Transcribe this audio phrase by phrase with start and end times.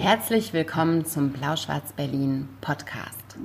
[0.00, 3.36] Herzlich willkommen zum Blau-Schwarz-Berlin Podcast.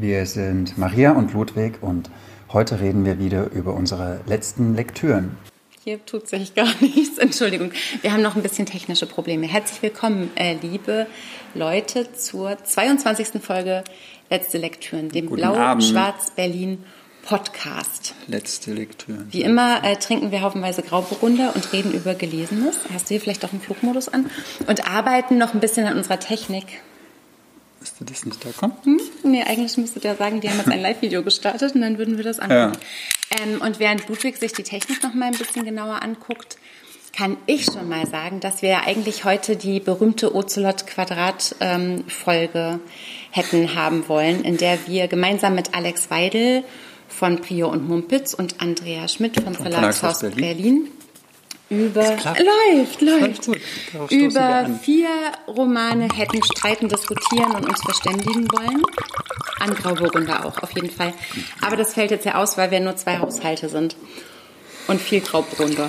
[0.00, 2.10] Wir sind Maria und Ludwig und
[2.52, 5.38] heute reden wir wieder über unsere letzten Lektüren.
[5.84, 7.18] Hier tut sich gar nichts.
[7.18, 7.70] Entschuldigung,
[8.02, 9.46] wir haben noch ein bisschen technische Probleme.
[9.46, 11.06] Herzlich willkommen, äh, liebe
[11.54, 13.40] Leute, zur 22.
[13.40, 13.84] Folge
[14.28, 17.05] Letzte Lektüren, dem Blau-Schwarz-Berlin Podcast.
[18.28, 19.26] Letzte Lektüre.
[19.30, 22.78] Wie immer äh, trinken wir haufenweise Grauburgunder und reden über Gelesenes.
[22.92, 24.30] Hast du hier vielleicht auch einen Flugmodus an?
[24.66, 26.66] Und arbeiten noch ein bisschen an unserer Technik.
[27.80, 28.76] Müsste das nicht da kommen?
[28.84, 29.00] Hm?
[29.24, 32.24] Nee, eigentlich müsste der sagen, die haben jetzt ein Live-Video gestartet und dann würden wir
[32.24, 32.78] das angucken.
[33.32, 33.42] Ja.
[33.42, 36.58] Ähm, und während Ludwig sich die Technik noch mal ein bisschen genauer anguckt,
[37.16, 42.80] kann ich schon mal sagen, dass wir ja eigentlich heute die berühmte Ocelot-Quadrat-Folge ähm,
[43.30, 46.62] hätten haben wollen, in der wir gemeinsam mit Alex Weidel
[47.08, 50.36] von Prio und Mumpitz und Andrea Schmidt vom Verlagshaus Berlin.
[50.36, 50.88] Berlin.
[51.68, 52.16] Über
[52.72, 53.48] läuft läuft.
[54.12, 55.08] über vier
[55.48, 58.82] Romane hätten streiten diskutieren und uns verständigen wollen.
[59.58, 61.12] An Grauburgunder auch auf jeden Fall.
[61.60, 63.96] Aber das fällt jetzt ja aus weil wir nur zwei Haushalte sind.
[64.86, 65.88] Und viel Grauburgunder.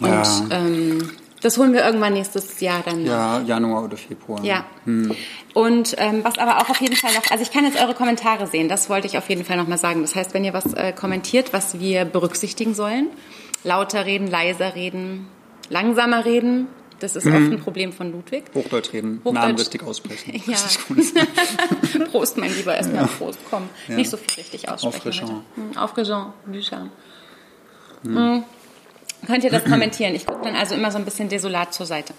[0.00, 0.46] Und ja.
[0.50, 1.10] ähm,
[1.42, 3.04] das holen wir irgendwann nächstes Jahr dann.
[3.04, 4.42] Ja, Januar oder Februar.
[4.44, 4.64] Ja.
[4.84, 5.14] Hm.
[5.54, 8.46] Und ähm, was aber auch auf jeden Fall noch, also ich kann jetzt eure Kommentare
[8.46, 10.02] sehen, das wollte ich auf jeden Fall nochmal sagen.
[10.02, 13.08] Das heißt, wenn ihr was äh, kommentiert, was wir berücksichtigen sollen,
[13.64, 15.26] lauter reden, leiser reden,
[15.68, 16.68] langsamer reden,
[17.00, 17.34] das ist mhm.
[17.34, 18.44] oft ein Problem von Ludwig.
[18.54, 19.34] Hochdeutsch reden, Hochdeutsch.
[19.34, 20.42] Namen richtig aussprechen.
[20.46, 22.04] Ja.
[22.10, 23.08] Prost, mein Lieber, erstmal ja.
[23.18, 23.68] Prost, komm.
[23.86, 23.94] Ja.
[23.94, 25.24] Nicht so viel richtig aussprechen.
[25.24, 25.44] Aufregant.
[25.54, 26.90] Hm, Aufregant, Duchamp.
[28.02, 28.44] Hm.
[29.26, 30.14] Könnt ihr das kommentieren?
[30.14, 32.14] Ich gucke dann also immer so ein bisschen desolat zur Seite.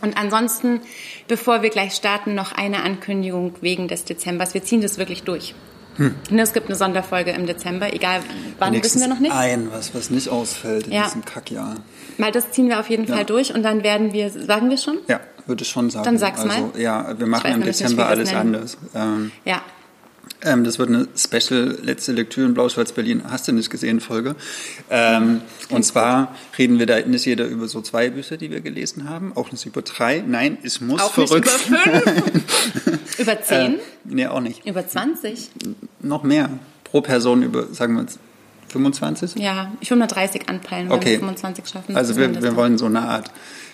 [0.00, 0.80] Und ansonsten,
[1.28, 4.52] bevor wir gleich starten, noch eine Ankündigung wegen des Dezembers.
[4.52, 5.54] Wir ziehen das wirklich durch.
[5.96, 6.14] Hm.
[6.36, 8.20] Es gibt eine Sonderfolge im Dezember, egal
[8.58, 9.32] wann, wissen wir noch nicht.
[9.32, 11.04] Ein, was, was nicht ausfällt in ja.
[11.04, 11.76] diesem Kackjahr.
[12.18, 13.14] Mal das ziehen wir auf jeden ja.
[13.14, 14.98] Fall durch und dann werden wir, sagen wir schon?
[15.08, 16.04] Ja, würde ich schon sagen.
[16.04, 16.80] Dann sag's also, mal.
[16.80, 18.76] Ja, wir machen im Dezember alles anders.
[18.94, 19.62] Ähm, ja.
[20.42, 24.36] Ähm, das wird eine Special letzte Lektüre in Blau-Schwarz-Berlin, hast du nicht gesehen, Folge.
[24.90, 25.40] Ähm,
[25.70, 29.32] und zwar reden wir da nicht jeder über so zwei Bücher, die wir gelesen haben,
[29.34, 30.22] auch nicht über drei.
[30.26, 33.18] Nein, es muss auch verrückt nicht über fünf?
[33.18, 33.74] über zehn?
[33.74, 34.66] Äh, nee, auch nicht.
[34.66, 35.50] Über 20?
[36.00, 36.50] Noch mehr.
[36.84, 38.18] Pro Person über, sagen wir jetzt,
[38.68, 39.36] 25?
[39.36, 41.12] Ja, ich will mal 30 anpeilen, wenn okay.
[41.12, 41.96] wir 25 schaffen.
[41.96, 43.30] Also wir, wir wollen so eine Art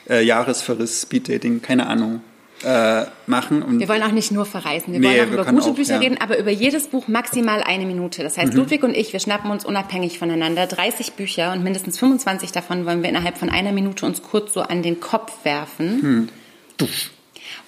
[0.08, 2.20] äh, Jahresverriss, Speeddating, keine Ahnung
[2.62, 3.62] äh, machen.
[3.62, 5.94] Und wir wollen auch nicht nur verreisen, wir nee, wollen auch über gute auch, Bücher
[5.94, 5.98] ja.
[5.98, 8.22] reden, aber über jedes Buch maximal eine Minute.
[8.22, 8.58] Das heißt, mhm.
[8.58, 13.02] Ludwig und ich, wir schnappen uns unabhängig voneinander 30 Bücher und mindestens 25 davon wollen
[13.02, 16.28] wir innerhalb von einer Minute uns kurz so an den Kopf werfen.
[16.80, 16.88] Mhm.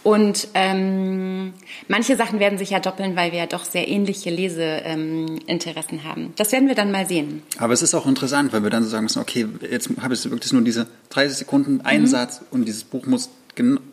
[0.02, 1.52] Und ähm,
[1.86, 6.32] manche Sachen werden sich ja doppeln, weil wir ja doch sehr ähnliche Leseinteressen ähm, haben.
[6.36, 7.42] Das werden wir dann mal sehen.
[7.58, 10.24] Aber es ist auch interessant, weil wir dann so sagen müssen, okay, jetzt habe ich
[10.28, 12.46] wirklich nur diese 30 Sekunden Einsatz mhm.
[12.50, 13.30] und dieses Buch muss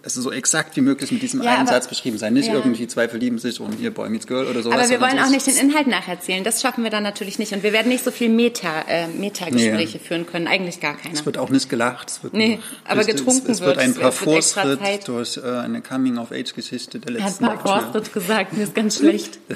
[0.03, 2.34] es ist so exakt wie möglich mit diesem ja, einen aber, Satz beschrieben sein.
[2.34, 2.53] Nicht ja.
[2.53, 4.80] irgendwie zwei verlieben sich und ihr Boy meets Girl oder sowas.
[4.80, 6.46] Aber wir wollen auch nicht den Inhalt nacherzählen.
[6.46, 7.52] Das schaffen wir dann natürlich nicht.
[7.52, 10.03] Und wir werden nicht so viel Meta, äh, Meta-Gespräche nee.
[10.03, 10.47] führen können.
[10.47, 11.14] Eigentlich gar keine.
[11.14, 12.09] Es wird auch nicht gelacht.
[12.09, 13.78] Es wird nee, aber getrunken es, es wird.
[13.80, 19.40] ein Parforce-Ritt durch äh, eine Coming-of-Age-Geschichte der letzten Hat Parforce gesagt, mir ist ganz schlecht.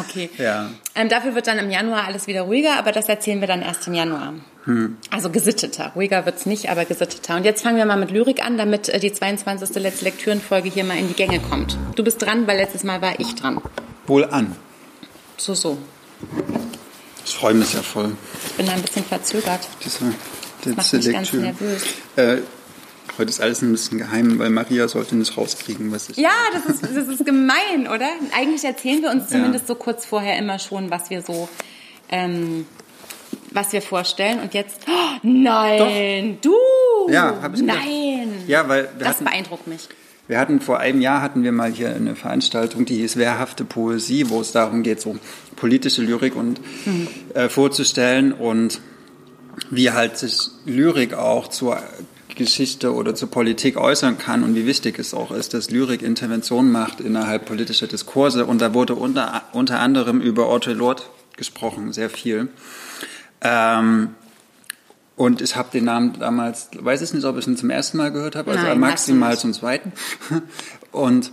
[0.00, 0.28] Okay.
[0.36, 0.68] Ja.
[0.96, 3.86] Ähm, dafür wird dann im Januar alles wieder ruhiger, aber das erzählen wir dann erst
[3.86, 4.34] im Januar.
[4.66, 4.96] Hm.
[5.10, 5.92] Also gesitteter.
[5.94, 7.36] Ruhiger wird's nicht, aber gesitteter.
[7.36, 9.76] Und jetzt fangen wir mal mit Lyrik an, damit äh, die 22.
[9.76, 11.78] letzte Lektürenfolge hier mal in die Gänge kommt.
[11.94, 13.60] Du bist dran, weil letztes Mal war ich dran.
[14.06, 14.54] Wohl an.
[15.36, 15.78] So, so.
[17.24, 18.12] Ich freue mich ja voll.
[18.46, 19.68] Ich bin da ein bisschen verzögert.
[19.84, 20.04] Diese
[20.64, 21.12] letzte Lektüre.
[21.12, 21.82] Ganz nervös.
[22.16, 22.38] Äh,
[23.18, 26.18] Heute ist alles ein bisschen geheim, weil Maria sollte nicht rauskriegen, was ich.
[26.18, 28.08] Ja, das ist, das ist gemein, oder?
[28.36, 29.68] Eigentlich erzählen wir uns zumindest ja.
[29.68, 31.48] so kurz vorher immer schon, was wir so,
[32.10, 32.66] ähm,
[33.56, 34.38] was wir vorstellen.
[34.40, 36.52] Und jetzt, oh, nein, Doch.
[36.52, 37.12] du!
[37.12, 37.78] Ja, habe ich gedacht.
[37.84, 38.44] Nein!
[38.46, 39.88] Ja, weil das hatten, beeindruckt mich.
[40.28, 44.28] Wir hatten vor einem Jahr hatten wir mal hier eine Veranstaltung, die hieß Wehrhafte Poesie,
[44.28, 45.16] wo es darum geht, so
[45.56, 47.08] politische Lyrik und mhm.
[47.34, 48.80] äh, vorzustellen und
[49.70, 51.80] wie halt sich Lyrik auch zur
[52.34, 56.70] Geschichte oder zur Politik äußern kann und wie wichtig es auch ist, dass Lyrik Intervention
[56.70, 58.44] macht innerhalb politischer Diskurse.
[58.44, 61.04] Und da wurde unter, unter anderem über Audre Lorde
[61.36, 62.48] gesprochen, sehr viel.
[63.40, 64.14] Ähm,
[65.16, 68.12] und ich habe den Namen damals, weiß ich nicht, ob ich ihn zum ersten Mal
[68.12, 69.92] gehört habe, also Nein, maximal zum zweiten.
[70.92, 71.32] Und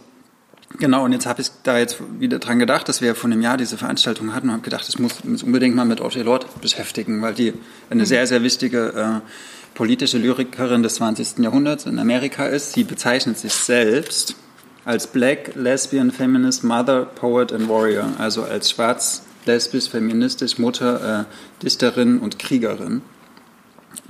[0.79, 3.57] Genau, und jetzt habe ich da jetzt wieder dran gedacht, dass wir vor einem Jahr
[3.57, 7.21] diese Veranstaltung hatten und habe gedacht, ich muss mich unbedingt mal mit Audre Lorde beschäftigen,
[7.21, 7.53] weil die
[7.91, 8.05] eine mhm.
[8.07, 11.39] sehr, sehr wichtige äh, politische Lyrikerin des 20.
[11.39, 12.73] Jahrhunderts in Amerika ist.
[12.73, 14.35] Sie bezeichnet sich selbst
[14.85, 21.63] als Black, Lesbian, Feminist, Mother, Poet and Warrior, also als schwarz, lesbisch, feministisch, Mutter, äh,
[21.63, 23.01] Dichterin und Kriegerin.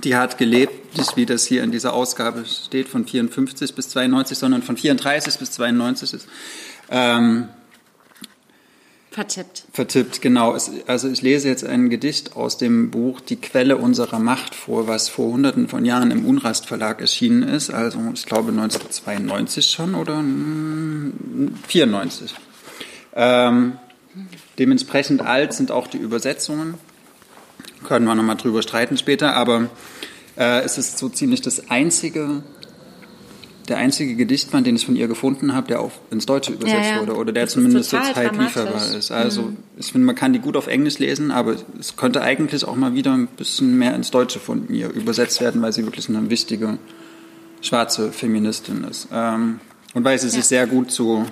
[0.02, 4.36] die hat gelebt, nicht wie das hier in dieser Ausgabe steht, von 54 bis 92,
[4.36, 6.28] sondern von 34 bis 92 ist.
[6.90, 7.48] Ähm,
[9.14, 9.66] Vertippt.
[9.72, 10.56] Vertippt, genau.
[10.88, 15.08] also ich lese jetzt ein Gedicht aus dem Buch Die Quelle unserer Macht vor, was
[15.08, 17.70] vor hunderten von Jahren im Unrast Verlag erschienen ist.
[17.70, 20.20] Also ich glaube 1992 schon oder
[21.68, 22.34] 94.
[23.14, 23.78] Ähm,
[24.58, 26.74] dementsprechend alt sind auch die Übersetzungen.
[27.84, 29.68] Können wir nochmal drüber streiten später, aber
[30.36, 32.42] äh, es ist so ziemlich das einzige
[33.68, 36.96] der einzige Gedichtband, den ich von ihr gefunden habe, der auch ins Deutsche übersetzt ja,
[36.96, 37.00] ja.
[37.00, 39.10] wurde oder der das zumindest zur Zeit lieferbar ist.
[39.10, 39.56] Also mhm.
[39.76, 42.94] ich finde, man kann die gut auf Englisch lesen, aber es könnte eigentlich auch mal
[42.94, 46.78] wieder ein bisschen mehr ins Deutsche von ihr übersetzt werden, weil sie wirklich eine wichtige
[47.62, 49.08] schwarze Feministin ist.
[49.12, 49.60] Ähm,
[49.94, 50.32] und weil sie ja.
[50.32, 51.24] sich sehr gut zu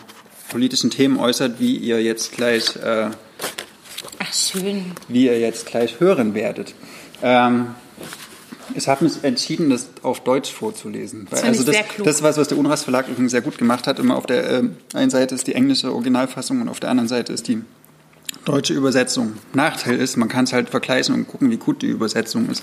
[0.53, 3.09] politischen Themen äußert, wie ihr jetzt gleich, äh,
[4.19, 4.93] Ach, schön.
[5.09, 6.75] wie ihr jetzt gleich hören werdet.
[7.23, 7.69] Ähm,
[8.75, 11.27] ich habe mich entschieden, das auf Deutsch vorzulesen.
[11.31, 13.99] Das also das, das ist was, was der Unras Verlag übrigens sehr gut gemacht hat.
[13.99, 14.63] Immer auf der äh,
[14.95, 17.63] einen Seite ist die englische Originalfassung und auf der anderen Seite ist die
[18.45, 19.35] deutsche Übersetzung.
[19.55, 22.63] Nachteil ist, man kann es halt vergleichen und gucken, wie gut die Übersetzung ist.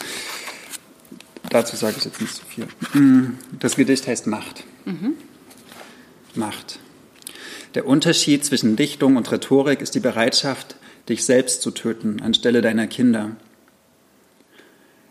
[1.50, 2.68] Dazu sage ich jetzt nicht so viel.
[2.94, 4.64] Mm, das Gedicht heißt Macht.
[4.86, 5.14] Mhm.
[6.36, 6.80] Macht.
[7.76, 10.76] Der Unterschied zwischen Dichtung und Rhetorik ist die Bereitschaft,
[11.08, 13.36] dich selbst zu töten anstelle deiner Kinder.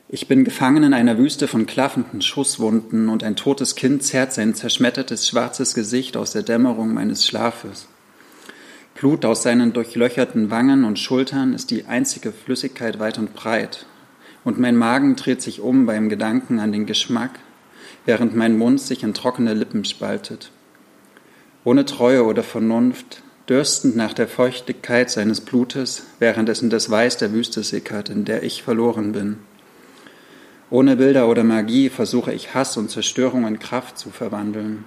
[0.08, 4.54] Ich bin gefangen in einer Wüste von klaffenden Schusswunden und ein totes Kind zerrt sein
[4.54, 7.88] zerschmettertes schwarzes Gesicht aus der Dämmerung meines Schlafes.
[8.94, 13.86] Blut aus seinen durchlöcherten Wangen und Schultern ist die einzige Flüssigkeit weit und breit,
[14.42, 17.38] und mein Magen dreht sich um beim Gedanken an den Geschmack,
[18.04, 20.50] während mein Mund sich in trockene Lippen spaltet.
[21.68, 27.62] Ohne Treue oder Vernunft, dürstend nach der Feuchtigkeit seines Blutes, währenddessen das Weiß der Wüste
[27.62, 29.36] sickert, in der ich verloren bin.
[30.70, 34.86] Ohne Bilder oder Magie versuche ich Hass und Zerstörung in Kraft zu verwandeln.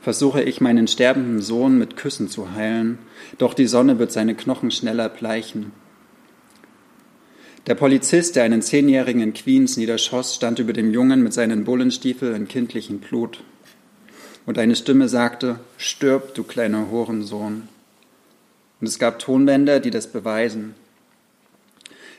[0.00, 2.96] Versuche ich meinen sterbenden Sohn mit Küssen zu heilen,
[3.36, 5.72] doch die Sonne wird seine Knochen schneller bleichen.
[7.66, 12.34] Der Polizist, der einen Zehnjährigen in Queens niederschoss, stand über dem Jungen mit seinen Bullenstiefeln
[12.34, 13.44] in kindlichem Blut.
[14.44, 17.68] Und eine Stimme sagte, stirb, du kleiner Hurensohn.
[18.80, 20.74] Und es gab Tonbänder, die das beweisen.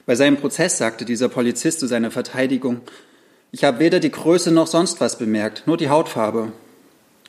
[0.06, 2.82] Bei seinem Prozess sagte dieser Polizist zu seiner Verteidigung,
[3.52, 6.52] ich habe weder die Größe noch sonst was bemerkt, nur die Hautfarbe.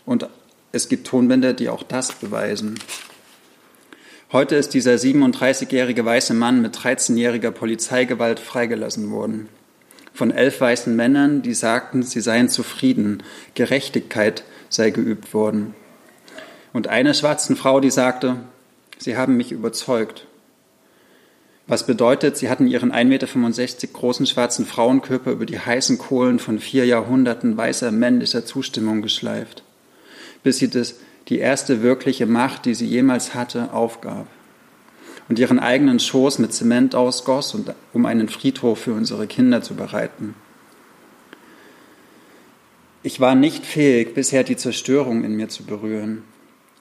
[0.07, 0.29] Und
[0.73, 2.79] es gibt Tonbänder, die auch das beweisen.
[4.33, 9.49] Heute ist dieser 37-jährige weiße Mann mit 13-jähriger Polizeigewalt freigelassen worden.
[10.13, 13.23] Von elf weißen Männern, die sagten, sie seien zufrieden,
[13.55, 15.75] Gerechtigkeit sei geübt worden.
[16.73, 18.37] Und einer schwarzen Frau, die sagte,
[18.99, 20.27] sie haben mich überzeugt.
[21.67, 26.59] Was bedeutet, sie hatten ihren 1,65 Meter großen schwarzen Frauenkörper über die heißen Kohlen von
[26.59, 29.63] vier Jahrhunderten weißer männlicher Zustimmung geschleift,
[30.43, 30.97] bis sie das,
[31.29, 34.27] die erste wirkliche Macht, die sie jemals hatte, aufgab
[35.29, 37.57] und ihren eigenen Schoß mit Zement ausgoss,
[37.93, 40.35] um einen Friedhof für unsere Kinder zu bereiten.
[43.07, 46.23] Ich war nicht fähig, bisher die Zerstörung in mir zu berühren.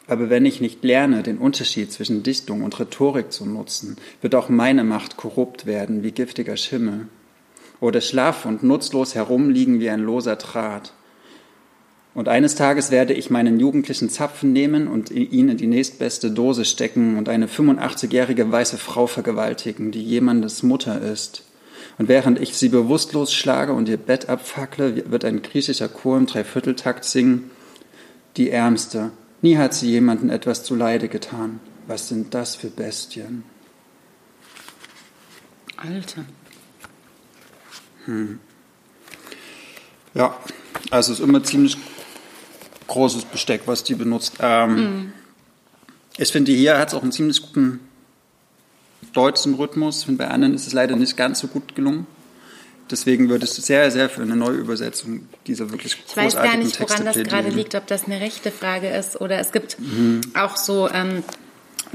[0.07, 4.47] Aber wenn ich nicht lerne, den Unterschied zwischen Dichtung und Rhetorik zu nutzen, wird auch
[4.47, 7.07] meine Macht korrupt werden wie giftiger Schimmel
[7.81, 10.93] oder schlaff und nutzlos herumliegen wie ein loser Draht.
[12.13, 16.63] Und eines Tages werde ich meinen jugendlichen Zapfen nehmen und ihn in die nächstbeste Dose
[16.63, 21.43] stecken und eine 85-jährige weiße Frau vergewaltigen, die jemandes Mutter ist.
[21.97, 26.25] Und während ich sie bewusstlos schlage und ihr Bett abfackle, wird ein griechischer Chor im
[26.25, 27.51] Dreivierteltakt singen,
[28.35, 29.11] die Ärmste,
[29.43, 31.59] Nie hat sie jemanden etwas zuleide getan.
[31.85, 33.43] Was sind das für Bestien?
[35.75, 36.23] Alter.
[38.05, 38.39] Hm.
[40.13, 40.37] Ja,
[40.91, 41.77] also es ist immer ziemlich
[42.87, 44.37] großes Besteck, was die benutzt.
[44.39, 45.13] Ähm, mm.
[46.15, 47.81] Ich finde, hier hat es auch einen ziemlich guten
[49.13, 49.99] deutschen Rhythmus.
[49.99, 52.07] Ich finde, bei anderen ist es leider nicht ganz so gut gelungen.
[52.91, 57.05] Deswegen würde es sehr, sehr für eine Neuübersetzung dieser wirklich Ich weiß gar nicht, woran
[57.05, 60.21] das gerade liegt, ob das eine rechte Frage ist oder es gibt mhm.
[60.35, 61.23] auch so ähm,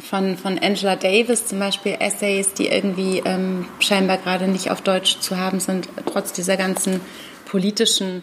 [0.02, 5.20] von, von Angela Davis zum Beispiel Essays, die irgendwie ähm, scheinbar gerade nicht auf Deutsch
[5.20, 7.00] zu haben sind, trotz dieser ganzen
[7.44, 8.22] politischen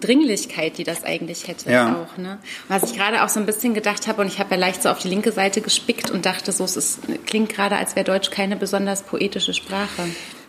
[0.00, 1.94] Dringlichkeit, die das eigentlich hätte ja.
[1.96, 2.18] auch.
[2.18, 2.38] Ne?
[2.68, 4.88] Was ich gerade auch so ein bisschen gedacht habe, und ich habe ja leicht so
[4.88, 8.30] auf die linke Seite gespickt und dachte so, es ist, klingt gerade, als wäre Deutsch
[8.30, 10.02] keine besonders poetische Sprache.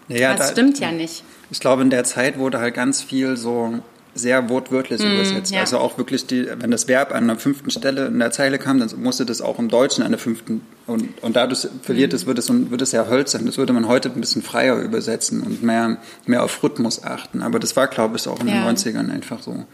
[0.08, 1.24] Ja, das da, stimmt ja nicht.
[1.50, 3.80] Ich glaube, in der Zeit wurde halt ganz viel so
[4.18, 5.54] sehr wortwörtlich mm, übersetzt.
[5.54, 5.62] Ja.
[5.62, 8.80] Also auch wirklich, die, wenn das Verb an der fünften Stelle in der Zeile kam,
[8.80, 12.40] dann musste das auch im Deutschen an der fünften und, und dadurch verliert es, wird
[12.40, 13.46] es, wird es ja hölzern.
[13.46, 17.42] Das würde man heute ein bisschen freier übersetzen und mehr, mehr auf Rhythmus achten.
[17.42, 18.64] Aber das war, glaube ich, auch in ja.
[18.66, 19.66] den 90ern einfach so.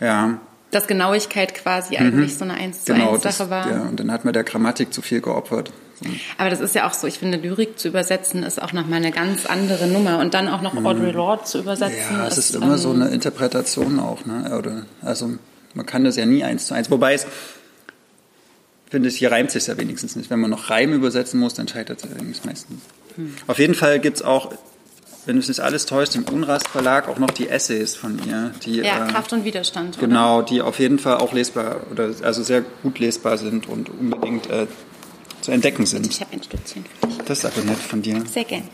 [0.00, 0.40] Ja.
[0.72, 2.06] Dass Genauigkeit quasi mhm.
[2.06, 3.70] eigentlich so eine 1 zu genau, 1 Sache war.
[3.70, 5.72] Ja, und dann hat man der Grammatik zu viel geopfert.
[6.38, 9.12] Aber das ist ja auch so, ich finde, Lyrik zu übersetzen ist auch nochmal eine
[9.12, 10.18] ganz andere Nummer.
[10.18, 10.86] Und dann auch noch mhm.
[10.86, 12.16] Audre Lorde zu übersetzen.
[12.16, 14.24] Ja, es ist, ist immer ähm, so eine Interpretation auch.
[14.24, 14.56] Ne?
[14.58, 15.30] Oder, also
[15.74, 16.90] man kann das ja nie eins zu eins.
[16.90, 17.26] Wobei es,
[18.90, 20.30] finde ich, hier reimt sich ja wenigstens nicht.
[20.30, 22.80] Wenn man noch Reim übersetzen muss, dann scheitert es ja meistens.
[23.16, 23.34] Hm.
[23.46, 24.52] Auf jeden Fall gibt es auch,
[25.26, 28.52] wenn es nicht alles täuscht, im Unrast Verlag auch noch die Essays von ihr.
[28.64, 29.98] Die, ja, äh, Kraft und Widerstand.
[29.98, 30.46] Genau, oder?
[30.46, 34.66] die auf jeden Fall auch lesbar oder also sehr gut lesbar sind und unbedingt äh,
[35.40, 36.06] zu entdecken sind.
[36.06, 37.18] Ich habe ein Stückchen für dich.
[37.26, 38.22] Das ist aber nett von dir.
[38.26, 38.64] Sehr gern.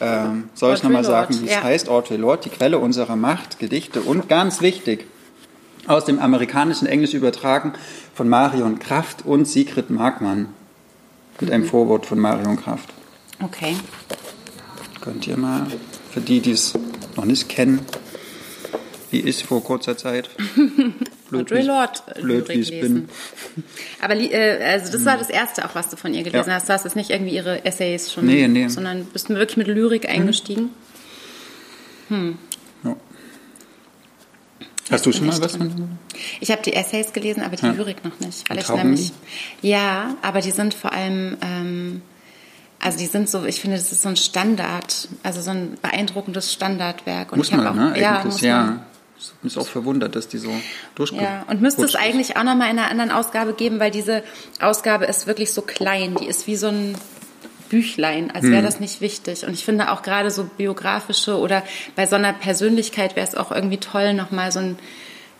[0.00, 1.62] Ähm, soll ich nochmal sagen, wie es ja.
[1.62, 1.88] heißt?
[1.88, 5.06] Audre Lorde, die Quelle unserer Macht, Gedichte und ganz wichtig,
[5.86, 7.72] aus dem amerikanischen Englisch übertragen
[8.14, 10.48] von Marion Kraft und Sigrid Markmann.
[11.40, 11.54] Mit mhm.
[11.54, 12.90] einem Vorwort von Marion Kraft.
[13.42, 13.74] Okay.
[15.00, 15.66] Könnt ihr mal,
[16.10, 16.74] für die, die es
[17.16, 17.80] noch nicht kennen,
[19.10, 20.30] wie ich vor kurzer Zeit
[21.30, 23.08] blöd, Audre Lorde blöd, wie ich bin.
[24.00, 26.56] Aber äh, also das war das erste auch, was du von ihr gelesen ja.
[26.56, 26.68] hast.
[26.68, 28.68] Du hast jetzt nicht irgendwie ihre Essays schon, nee, nee.
[28.68, 30.10] sondern bist du wirklich mit Lyrik mhm.
[30.10, 30.70] eingestiegen.
[32.08, 32.38] Hm.
[32.84, 32.96] Ja.
[34.90, 35.98] Hast du schon mal was von
[36.40, 37.72] Ich habe die Essays gelesen, aber die ja.
[37.72, 38.48] Lyrik noch nicht.
[38.48, 39.12] Weil ich nämlich,
[39.60, 42.02] ja, aber die sind vor allem, ähm,
[42.80, 46.52] also die sind so, ich finde, das ist so ein Standard, also so ein beeindruckendes
[46.52, 47.32] Standardwerk.
[47.32, 47.94] Und muss man, auch, ne?
[47.98, 48.62] Ja, muss ja.
[48.62, 48.80] Man,
[49.18, 50.52] hat mich auch verwundert, dass die so
[50.94, 51.22] durchgehen.
[51.22, 54.22] Ja, und müsste es eigentlich auch nochmal in einer anderen Ausgabe geben, weil diese
[54.60, 56.14] Ausgabe ist wirklich so klein.
[56.14, 56.94] Die ist wie so ein
[57.68, 58.64] Büchlein, als wäre hm.
[58.64, 59.44] das nicht wichtig.
[59.44, 61.64] Und ich finde auch gerade so biografische oder
[61.96, 64.78] bei so einer Persönlichkeit wäre es auch irgendwie toll, nochmal so einen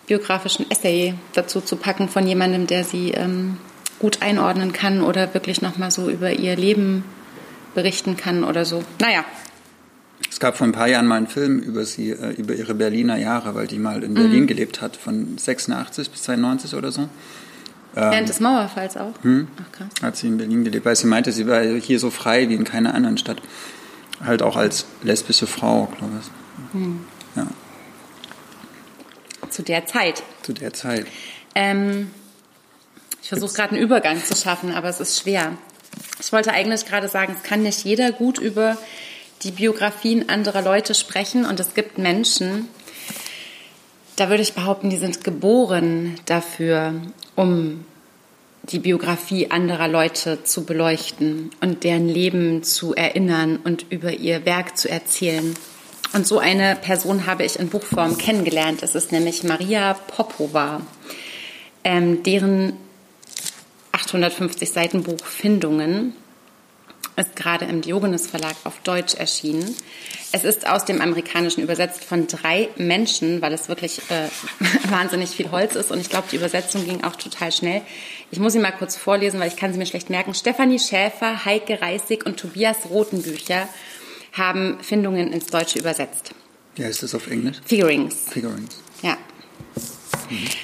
[0.09, 3.59] biografischen Essay dazu zu packen von jemandem, der sie ähm,
[4.01, 7.05] gut einordnen kann oder wirklich nochmal so über ihr Leben
[7.79, 8.83] berichten kann oder so.
[9.01, 9.25] Naja,
[10.29, 13.17] es gab vor ein paar Jahren mal einen Film über sie, äh, über ihre Berliner
[13.17, 14.47] Jahre, weil die mal in Berlin mhm.
[14.49, 17.09] gelebt hat, von 86 bis 92 oder so.
[17.95, 19.15] Während ähm, des Mauerfalls auch?
[19.23, 19.89] Hm, Ach, krass.
[20.03, 22.65] Hat sie in Berlin gelebt, weil sie meinte, sie war hier so frei wie in
[22.65, 23.41] keiner anderen Stadt.
[24.25, 26.81] Halt auch als lesbische Frau, glaube ich.
[26.81, 27.01] Hm.
[27.37, 27.47] Ja.
[29.49, 30.23] Zu der Zeit.
[30.43, 31.07] Zu der Zeit.
[31.55, 32.11] Ähm,
[33.23, 35.57] ich versuche gerade einen Übergang zu schaffen, aber es ist schwer.
[36.21, 38.77] Ich wollte eigentlich gerade sagen, es kann nicht jeder gut über
[39.43, 42.69] die Biografien anderer Leute sprechen und es gibt Menschen,
[44.17, 46.95] da würde ich behaupten, die sind geboren dafür,
[47.37, 47.85] um
[48.65, 54.77] die Biografie anderer Leute zu beleuchten und deren Leben zu erinnern und über ihr Werk
[54.77, 55.55] zu erzählen.
[56.15, 58.83] Und so eine Person habe ich in Buchform kennengelernt.
[58.83, 60.81] Es ist nämlich Maria Popova,
[61.85, 62.73] ähm, deren
[63.99, 66.15] 850 Seiten Buch Findungen
[67.17, 69.75] ist gerade im Diogenes Verlag auf Deutsch erschienen.
[70.31, 74.29] Es ist aus dem Amerikanischen übersetzt von drei Menschen, weil es wirklich äh,
[74.91, 77.83] wahnsinnig viel Holz ist und ich glaube, die Übersetzung ging auch total schnell.
[78.31, 80.33] Ich muss sie mal kurz vorlesen, weil ich kann sie mir schlecht merken.
[80.33, 83.69] Stefanie Schäfer, Heike Reisig und Tobias Rotenbücher
[84.33, 86.35] haben Findungen ins Deutsche übersetzt.
[86.77, 87.57] Wie heißt das auf Englisch?
[87.65, 88.15] Figurings.
[88.31, 88.77] Figurings.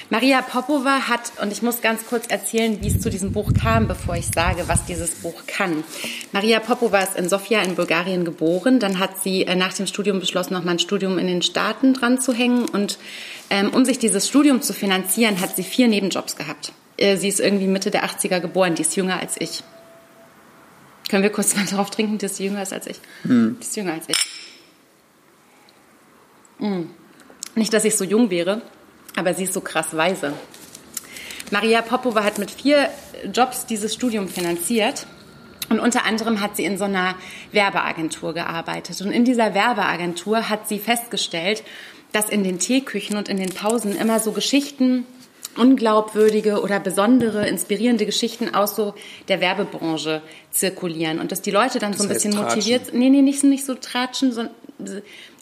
[0.09, 3.87] Maria Popova hat, und ich muss ganz kurz erzählen, wie es zu diesem Buch kam,
[3.87, 5.83] bevor ich sage, was dieses Buch kann.
[6.31, 8.79] Maria Popova ist in Sofia in Bulgarien geboren.
[8.79, 11.93] Dann hat sie äh, nach dem Studium beschlossen, noch mal ein Studium in den Staaten
[11.93, 12.67] dran zu hängen.
[12.69, 12.97] Und
[13.49, 16.71] ähm, um sich dieses Studium zu finanzieren, hat sie vier Nebenjobs gehabt.
[16.97, 19.63] Äh, sie ist irgendwie Mitte der 80er geboren, die ist jünger als ich.
[21.09, 22.99] Können wir kurz mal darauf trinken, die ist jünger als ich?
[23.23, 23.57] Hm.
[23.59, 24.17] Die ist jünger als ich.
[26.59, 26.89] Hm.
[27.55, 28.61] Nicht, dass ich so jung wäre,
[29.15, 30.33] aber sie ist so krass weise.
[31.51, 32.89] Maria Popova hat mit vier
[33.31, 35.05] Jobs dieses Studium finanziert.
[35.69, 37.15] Und unter anderem hat sie in so einer
[37.51, 39.01] Werbeagentur gearbeitet.
[39.01, 41.63] Und in dieser Werbeagentur hat sie festgestellt,
[42.11, 45.05] dass in den Teeküchen und in den Pausen immer so Geschichten,
[45.57, 48.93] unglaubwürdige oder besondere, inspirierende Geschichten aus so
[49.27, 51.19] der Werbebranche zirkulieren.
[51.19, 52.57] Und dass die Leute dann das so ein bisschen tratschen.
[52.57, 54.53] motiviert, nee, nee, nicht, nicht so tratschen, sondern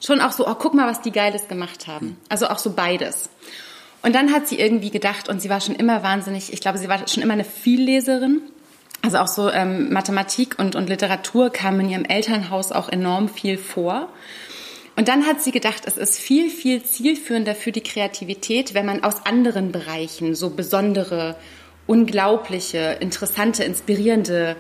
[0.02, 2.18] schon auch so, oh, guck mal, was die Geiles gemacht haben.
[2.30, 3.30] Also auch so beides.
[4.04, 6.90] Und dann hat sie irgendwie gedacht, und sie war schon immer wahnsinnig, ich glaube, sie
[6.90, 8.42] war schon immer eine Vielleserin.
[9.02, 13.58] Also auch so ähm, Mathematik und, und Literatur kam in ihrem Elternhaus auch enorm viel
[13.58, 14.10] vor.
[14.96, 19.04] Und dann hat sie gedacht, es ist viel, viel zielführender für die Kreativität, wenn man
[19.04, 21.36] aus anderen Bereichen so besondere,
[21.88, 24.56] unglaubliche, interessante, inspirierende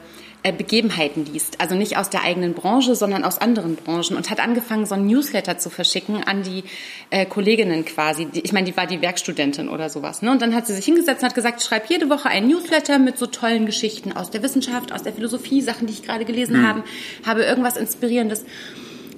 [0.51, 1.61] Begebenheiten liest.
[1.61, 5.07] Also nicht aus der eigenen Branche, sondern aus anderen Branchen und hat angefangen, so ein
[5.07, 6.63] Newsletter zu verschicken an die
[7.09, 8.27] äh, Kolleginnen quasi.
[8.33, 10.21] Ich meine, die war die Werkstudentin oder sowas.
[10.21, 10.31] Ne?
[10.31, 13.17] Und dann hat sie sich hingesetzt und hat gesagt, schreib jede Woche ein Newsletter mit
[13.17, 16.67] so tollen Geschichten aus der Wissenschaft, aus der Philosophie, Sachen, die ich gerade gelesen mhm.
[16.67, 16.83] habe,
[17.25, 18.43] habe irgendwas Inspirierendes.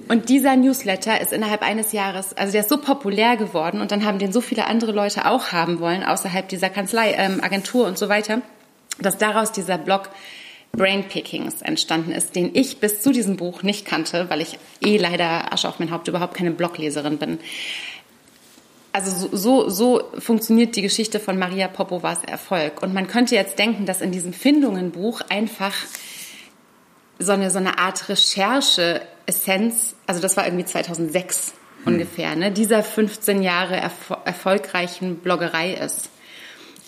[0.08, 4.04] Und dieser Newsletter ist innerhalb eines Jahres, also der ist so populär geworden und dann
[4.04, 7.98] haben den so viele andere Leute auch haben wollen, außerhalb dieser Kanzlei, ähm, Agentur und
[7.98, 8.42] so weiter,
[9.00, 10.10] dass daraus dieser Blog
[10.76, 15.52] Brainpickings entstanden ist, den ich bis zu diesem Buch nicht kannte, weil ich eh leider
[15.52, 17.38] Asche auf mein Haupt überhaupt keine Blogleserin bin.
[18.92, 22.82] Also so, so, so funktioniert die Geschichte von Maria Popovas Erfolg.
[22.82, 25.74] Und man könnte jetzt denken, dass in diesem Findungenbuch einfach
[27.18, 31.54] so eine, so eine Art Recherche-Essenz, also das war irgendwie 2006
[31.84, 31.92] hm.
[31.92, 36.08] ungefähr, ne, dieser 15 Jahre erfol erfolgreichen Bloggerei ist.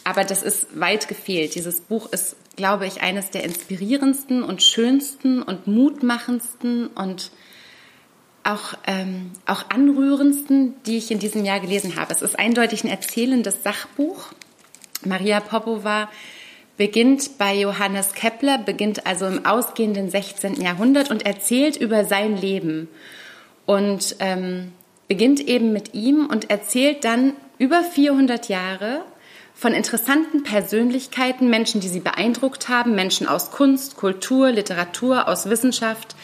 [0.04, 1.54] Aber das ist weit gefehlt.
[1.54, 7.30] Dieses Buch ist glaube ich, eines der inspirierendsten und schönsten und mutmachendsten und
[8.42, 12.12] auch, ähm, auch anrührendsten, die ich in diesem Jahr gelesen habe.
[12.12, 14.32] Es ist eindeutig ein erzählendes Sachbuch.
[15.04, 16.10] Maria Popova
[16.76, 20.60] beginnt bei Johannes Kepler, beginnt also im ausgehenden 16.
[20.60, 22.88] Jahrhundert und erzählt über sein Leben.
[23.66, 24.72] Und ähm,
[25.06, 29.04] beginnt eben mit ihm und erzählt dann über 400 Jahre
[29.58, 36.14] von interessanten Persönlichkeiten, Menschen, die sie beeindruckt haben, Menschen aus Kunst, Kultur, Literatur, aus Wissenschaft,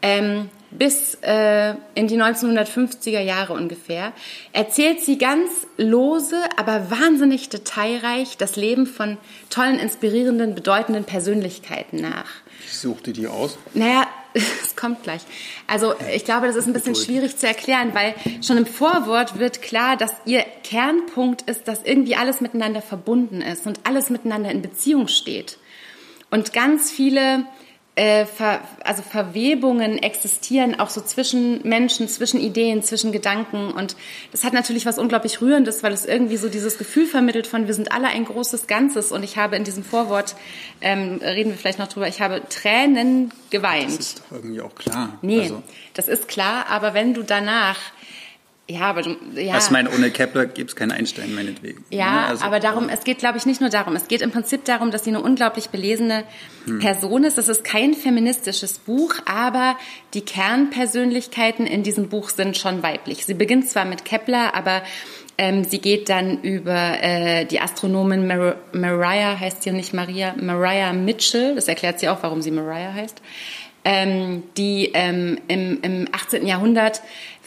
[0.00, 4.12] ähm, bis äh, in die 1950er Jahre ungefähr,
[4.54, 9.18] erzählt sie ganz lose, aber wahnsinnig detailreich das Leben von
[9.50, 12.30] tollen, inspirierenden, bedeutenden Persönlichkeiten nach.
[12.64, 13.58] Ich suchte die aus.
[13.74, 14.06] Naja,
[14.62, 15.22] es kommt gleich.
[15.66, 19.62] Also ich glaube, das ist ein bisschen schwierig zu erklären, weil schon im Vorwort wird
[19.62, 24.62] klar, dass ihr Kernpunkt ist, dass irgendwie alles miteinander verbunden ist und alles miteinander in
[24.62, 25.58] Beziehung steht.
[26.30, 27.44] Und ganz viele
[27.96, 33.72] äh, Ver, also Verwebungen existieren auch so zwischen Menschen, zwischen Ideen, zwischen Gedanken.
[33.72, 33.96] Und
[34.32, 37.74] das hat natürlich was unglaublich Rührendes, weil es irgendwie so dieses Gefühl vermittelt von, wir
[37.74, 39.12] sind alle ein großes Ganzes.
[39.12, 40.36] Und ich habe in diesem Vorwort,
[40.80, 43.88] ähm, reden wir vielleicht noch drüber, ich habe Tränen geweint.
[43.88, 45.18] Das ist doch irgendwie auch klar.
[45.22, 45.62] Nee, also.
[45.94, 47.76] das ist klar, aber wenn du danach
[48.70, 49.58] ja, aber du, ja.
[49.58, 51.84] Ich meine, ohne Kepler gibt es keinen Einstein, meinetwegen.
[51.90, 53.96] Ja, also, aber darum, es geht, glaube ich, nicht nur darum.
[53.96, 56.22] Es geht im Prinzip darum, dass sie eine unglaublich belesene
[56.66, 56.78] hm.
[56.78, 57.36] Person ist.
[57.36, 59.76] Das ist kein feministisches Buch, aber
[60.14, 63.26] die Kernpersönlichkeiten in diesem Buch sind schon weiblich.
[63.26, 64.82] Sie beginnt zwar mit Kepler, aber
[65.36, 70.92] ähm, sie geht dann über äh, die Astronomin Mar Mariah, heißt sie nicht Maria, Mariah
[70.92, 71.56] Mitchell.
[71.56, 73.20] Das erklärt sie auch, warum sie Mariah heißt.
[73.82, 76.46] Ähm, die ähm, im, im 18.
[76.46, 77.00] Jahrhundert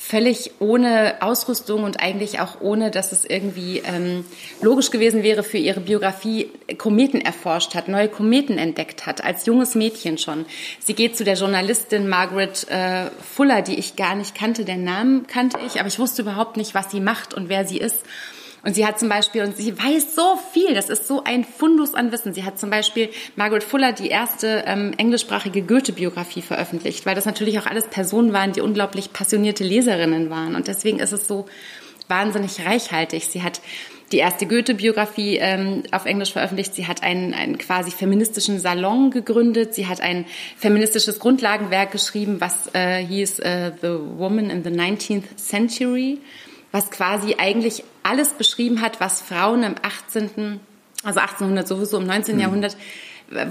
[0.04, 4.26] völlig ohne Ausrüstung und eigentlich auch ohne, dass es irgendwie ähm,
[4.62, 9.76] logisch gewesen wäre für ihre Biografie, Kometen erforscht hat, neue Kometen entdeckt hat, als junges
[9.76, 10.46] Mädchen schon.
[10.80, 15.26] Sie geht zu der Journalistin Margaret äh, Fuller, die ich gar nicht kannte, den Namen
[15.28, 18.04] kannte ich, aber ich wusste überhaupt nicht, was sie macht und wer sie ist.
[18.64, 21.94] Und sie hat zum Beispiel, und sie weiß so viel, das ist so ein Fundus
[21.94, 22.34] an Wissen.
[22.34, 27.60] Sie hat zum Beispiel Margaret Fuller die erste ähm, englischsprachige Goethe-Biografie veröffentlicht, weil das natürlich
[27.60, 30.56] auch alles Personen waren, die unglaublich passionierte Leserinnen waren.
[30.56, 31.46] Und deswegen ist es so
[32.08, 33.28] wahnsinnig reichhaltig.
[33.28, 33.60] Sie hat
[34.14, 36.74] die erste Goethe-Biografie ähm, auf Englisch veröffentlicht.
[36.74, 39.74] Sie hat einen, einen quasi feministischen Salon gegründet.
[39.74, 45.36] Sie hat ein feministisches Grundlagenwerk geschrieben, was äh, hieß äh, The Woman in the 19th
[45.36, 46.20] Century
[46.74, 50.60] was quasi eigentlich alles beschrieben hat, was Frauen im 18.,
[51.04, 52.36] also 1800 sowieso im 19.
[52.36, 52.42] Mhm.
[52.42, 52.78] Jahrhundert,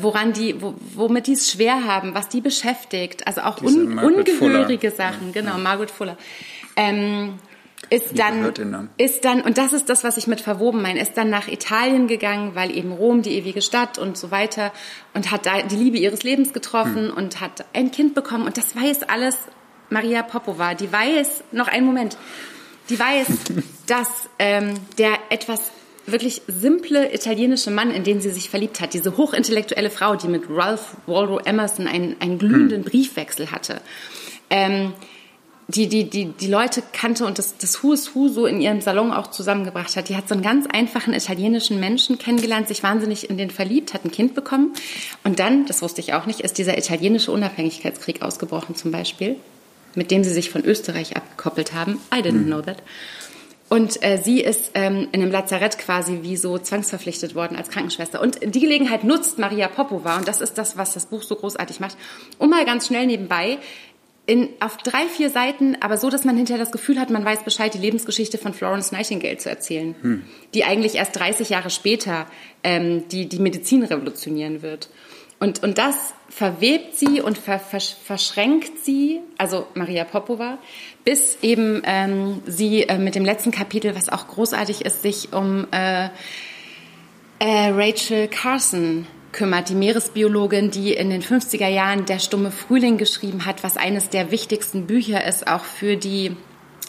[0.01, 4.91] woran die, wo, womit die es schwer haben, was die beschäftigt, also auch un, ungehörige
[4.91, 5.13] Fuller.
[5.13, 5.41] Sachen, ja.
[5.41, 6.19] genau, Margaret Fuller.
[6.77, 7.39] Ähm,
[7.91, 11.31] ist dann, ist dann, und das ist das, was ich mit verwoben meine, ist dann
[11.31, 14.73] nach Italien gegangen, weil eben Rom, die ewige Stadt und so weiter,
[15.15, 17.17] und hat da die Liebe ihres Lebens getroffen hm.
[17.17, 18.47] und hat ein Kind bekommen.
[18.47, 19.37] Und das weiß alles
[19.91, 20.75] Maria Popova.
[20.75, 22.17] Die weiß, noch einen Moment,
[22.89, 23.29] die weiß,
[23.87, 25.71] dass ähm, der etwas
[26.07, 30.45] wirklich simple italienische Mann, in den sie sich verliebt hat, diese hochintellektuelle Frau, die mit
[30.49, 32.91] Ralph Waldo Emerson einen, einen glühenden hm.
[32.91, 33.81] Briefwechsel hatte,
[34.51, 34.93] ähm,
[35.69, 38.81] die, die, die, die Leute kannte und das, das Who is Who so in ihrem
[38.81, 40.09] Salon auch zusammengebracht hat.
[40.09, 44.05] Die hat so einen ganz einfachen italienischen Menschen kennengelernt, sich wahnsinnig in den verliebt, hat
[44.05, 44.75] ein Kind bekommen.
[45.25, 49.37] Und dann, das wusste ich auch nicht, ist dieser italienische Unabhängigkeitskrieg ausgebrochen zum Beispiel
[49.95, 51.99] mit dem sie sich von Österreich abgekoppelt haben.
[52.15, 52.83] I didn't know that.
[53.69, 58.21] Und äh, sie ist ähm, in einem Lazarett quasi wie so zwangsverpflichtet worden als Krankenschwester.
[58.21, 61.81] Und die Gelegenheit nutzt Maria Popova, und das ist das, was das Buch so großartig
[61.81, 61.97] macht,
[62.37, 63.59] um mal ganz schnell nebenbei
[64.27, 67.45] in, auf drei, vier Seiten, aber so, dass man hinterher das Gefühl hat, man weiß
[67.45, 70.23] Bescheid, die Lebensgeschichte von Florence Nightingale zu erzählen, hm.
[70.55, 72.27] die eigentlich erst 30 Jahre später
[72.63, 74.91] ähm, die, die Medizin revolutionieren wird.
[75.43, 75.97] Und, und das
[76.29, 80.59] verwebt sie und ver, ver, verschränkt sie, also Maria Popova,
[81.05, 85.67] bis eben ähm, sie äh, mit dem letzten Kapitel, was auch großartig ist, sich um
[85.73, 86.11] äh,
[87.41, 93.45] äh, Rachel Carson kümmert, die Meeresbiologin, die in den 50er Jahren Der stumme Frühling geschrieben
[93.45, 96.37] hat, was eines der wichtigsten Bücher ist, auch für die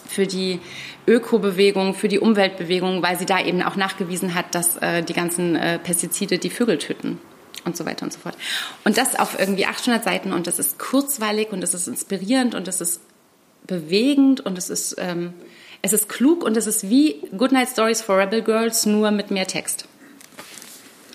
[0.06, 0.60] für die
[1.08, 5.56] Ökobewegung, für die Umweltbewegung, weil sie da eben auch nachgewiesen hat, dass äh, die ganzen
[5.56, 7.18] äh, Pestizide die Vögel töten
[7.64, 8.36] und so weiter und so fort.
[8.84, 12.66] Und das auf irgendwie 800 Seiten und das ist kurzweilig und das ist inspirierend und
[12.66, 13.00] das ist
[13.66, 15.32] bewegend und es ist, ähm,
[15.82, 19.46] es ist klug und es ist wie Goodnight Stories for Rebel Girls, nur mit mehr
[19.46, 19.86] Text.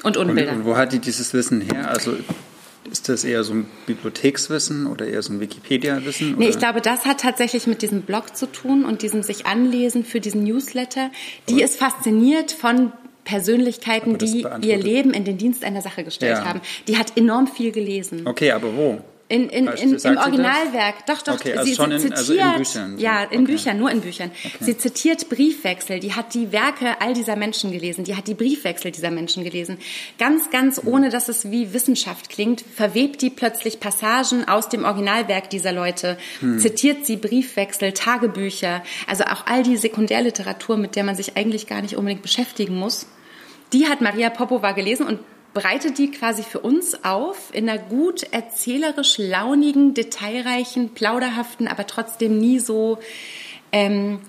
[0.03, 0.51] Und Unbilder.
[0.51, 1.89] Und, und wo hat die dieses Wissen her?
[1.89, 2.17] Also
[2.91, 6.35] ist das eher so ein Bibliothekswissen oder eher so ein Wikipedia-Wissen?
[6.37, 10.03] Nee, ich glaube, das hat tatsächlich mit diesem Blog zu tun und diesem sich anlesen
[10.05, 11.11] für diesen Newsletter.
[11.49, 12.91] Die ist fasziniert von
[13.29, 16.45] Persönlichkeiten, die ihr Leben in den Dienst einer Sache gestellt ja.
[16.45, 16.61] haben.
[16.87, 18.25] Die hat enorm viel gelesen.
[18.25, 18.99] Okay, aber wo?
[19.31, 21.35] In, in, in, Im Originalwerk, doch, doch.
[21.35, 22.97] Okay, also sie, schon sie zitiert, also in Büchern.
[22.97, 23.51] Ja, in okay.
[23.51, 24.31] Büchern, nur in Büchern.
[24.43, 24.57] Okay.
[24.59, 28.89] Sie zitiert Briefwechsel, die hat die Werke all dieser Menschen gelesen, die hat die Briefwechsel
[28.89, 29.77] dieser Menschen gelesen.
[30.17, 30.89] Ganz, ganz mhm.
[30.89, 36.17] ohne, dass es wie Wissenschaft klingt, verwebt die plötzlich Passagen aus dem Originalwerk dieser Leute,
[36.41, 36.57] mhm.
[36.57, 41.83] zitiert sie Briefwechsel, Tagebücher, also auch all die Sekundärliteratur, mit der man sich eigentlich gar
[41.83, 43.05] nicht unbedingt beschäftigen muss.
[43.73, 45.19] Die hat Maria Popova gelesen und
[45.53, 52.37] breitet die quasi für uns auf in einer gut erzählerisch launigen, detailreichen, plauderhaften, aber trotzdem
[52.37, 52.99] nie so
[53.71, 54.19] ähm,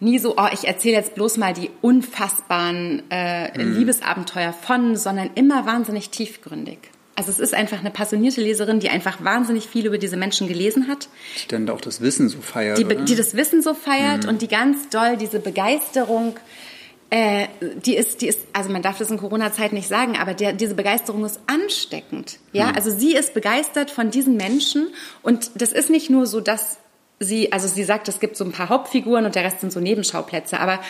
[0.00, 3.78] nie so, oh, ich erzähle jetzt bloß mal die unfassbaren äh, mhm.
[3.78, 6.78] Liebesabenteuer von, sondern immer wahnsinnig tiefgründig.
[7.18, 10.86] Also es ist einfach eine passionierte Leserin, die einfach wahnsinnig viel über diese Menschen gelesen
[10.86, 11.08] hat.
[11.42, 12.76] Die dann auch das Wissen so feiert.
[12.76, 14.28] Die, die das Wissen so feiert mhm.
[14.28, 16.65] und die ganz doll diese Begeisterung äh,
[17.12, 20.74] die ist, die ist, also man darf das in Corona-Zeit nicht sagen, aber der, diese
[20.74, 22.40] Begeisterung ist ansteckend.
[22.52, 22.74] Ja, mhm.
[22.74, 24.88] also sie ist begeistert von diesen Menschen
[25.22, 26.78] und das ist nicht nur so, dass
[27.18, 29.80] sie, also sie sagt, es gibt so ein paar Hauptfiguren und der Rest sind so
[29.80, 30.80] Nebenschauplätze, aber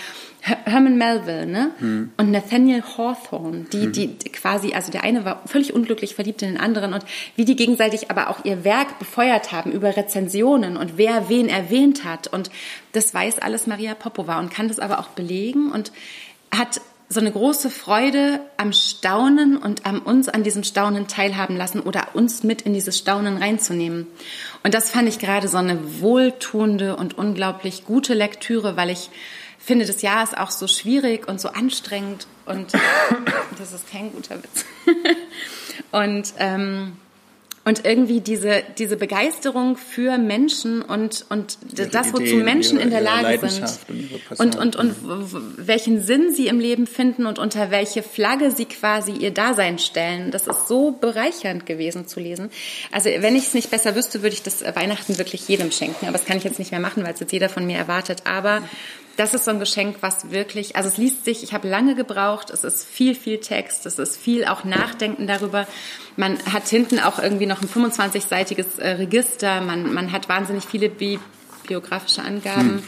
[0.41, 1.71] Herman Melville ne?
[1.79, 2.11] Hm.
[2.17, 3.93] und Nathaniel Hawthorne, die, hm.
[3.93, 7.05] die quasi, also der eine war völlig unglücklich verliebt in den anderen und
[7.37, 12.05] wie die gegenseitig aber auch ihr Werk befeuert haben über Rezensionen und wer wen erwähnt
[12.05, 12.51] hat und
[12.93, 15.93] das weiß alles Maria Popova und kann das aber auch belegen und
[16.51, 21.81] hat so eine große Freude am Staunen und am uns an diesem Staunen teilhaben lassen
[21.81, 24.09] oder uns mit in dieses Staunen reinzunehmen.
[24.64, 29.11] Und das fand ich gerade so eine wohltuende und unglaublich gute Lektüre, weil ich
[29.59, 32.73] finde, das Jahr ist auch so schwierig und so anstrengend und
[33.59, 34.64] das ist kein guter Witz.
[35.92, 36.97] und ähm,
[37.66, 41.59] und irgendwie diese, diese Begeisterung für Menschen und, und
[41.92, 43.81] das, wozu Ideen, Menschen ihre, in der Lage sind.
[44.38, 48.66] Und, und, und, und welchen Sinn sie im Leben finden und unter welche Flagge sie
[48.66, 50.31] quasi ihr Dasein stellen.
[50.31, 52.50] Das ist so bereichernd gewesen zu lesen.
[52.92, 56.07] Also wenn ich es nicht besser wüsste, würde ich das Weihnachten wirklich jedem schenken.
[56.07, 58.22] Aber das kann ich jetzt nicht mehr machen, weil es jetzt jeder von mir erwartet.
[58.26, 58.62] Aber
[59.16, 62.50] das ist so ein Geschenk, was wirklich, also es liest sich, ich habe lange gebraucht,
[62.50, 65.66] es ist viel, viel Text, es ist viel auch Nachdenken darüber.
[66.16, 70.88] Man hat hinten auch irgendwie noch ein 25-seitiges äh, Register, man, man hat wahnsinnig viele
[70.88, 71.18] bi
[71.66, 72.70] biografische Angaben.
[72.70, 72.83] Hm.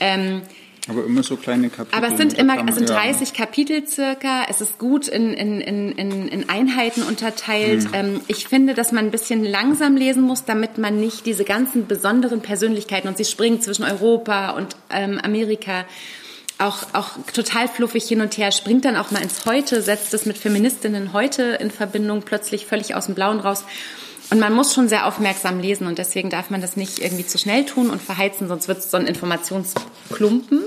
[0.00, 0.42] Ähm,
[0.88, 1.96] aber immer so kleine Kapitel.
[1.96, 3.34] Aber es sind immer, es sind 30 ja.
[3.44, 4.44] Kapitel circa.
[4.48, 7.84] Es ist gut in, in, in, in Einheiten unterteilt.
[7.84, 7.90] Hm.
[7.92, 11.86] Ähm, ich finde, dass man ein bisschen langsam lesen muss, damit man nicht diese ganzen
[11.86, 15.84] besonderen Persönlichkeiten und sie springen zwischen Europa und ähm, Amerika
[16.58, 20.24] auch, auch total fluffig hin und her, springt dann auch mal ins Heute, setzt es
[20.24, 23.64] mit Feministinnen heute in Verbindung, plötzlich völlig aus dem Blauen raus.
[24.30, 27.38] Und man muss schon sehr aufmerksam lesen und deswegen darf man das nicht irgendwie zu
[27.38, 30.62] schnell tun und verheizen, sonst wird es so ein Informationsklumpen.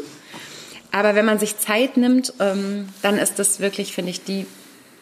[0.91, 4.45] Aber wenn man sich Zeit nimmt, ähm, dann ist das wirklich, finde ich, die,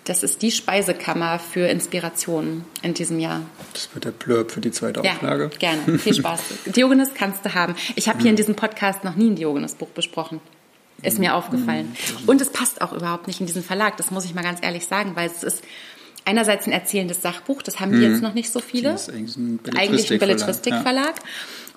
[0.03, 3.41] das ist die Speisekammer für Inspirationen in diesem Jahr.
[3.73, 5.49] Das wird der Blurb für die zweite Auflage.
[5.51, 5.99] Ja, gerne.
[5.99, 6.41] Viel Spaß.
[6.65, 7.75] Diogenes kannst du haben.
[7.95, 10.41] Ich habe hier in diesem Podcast noch nie ein Diogenes-Buch besprochen.
[11.03, 11.95] Ist mir aufgefallen.
[12.21, 12.29] Mhm.
[12.29, 13.97] Und es passt auch überhaupt nicht in diesen Verlag.
[13.97, 15.63] Das muss ich mal ganz ehrlich sagen, weil es ist
[16.27, 18.01] einerseits ein erzählendes Sachbuch, das haben mhm.
[18.01, 18.91] wir jetzt noch nicht so viele.
[18.91, 20.19] Das ist eigentlich ein Belletristikverlag.
[20.19, 21.15] Belletristikverlag.
[21.15, 21.23] Ja.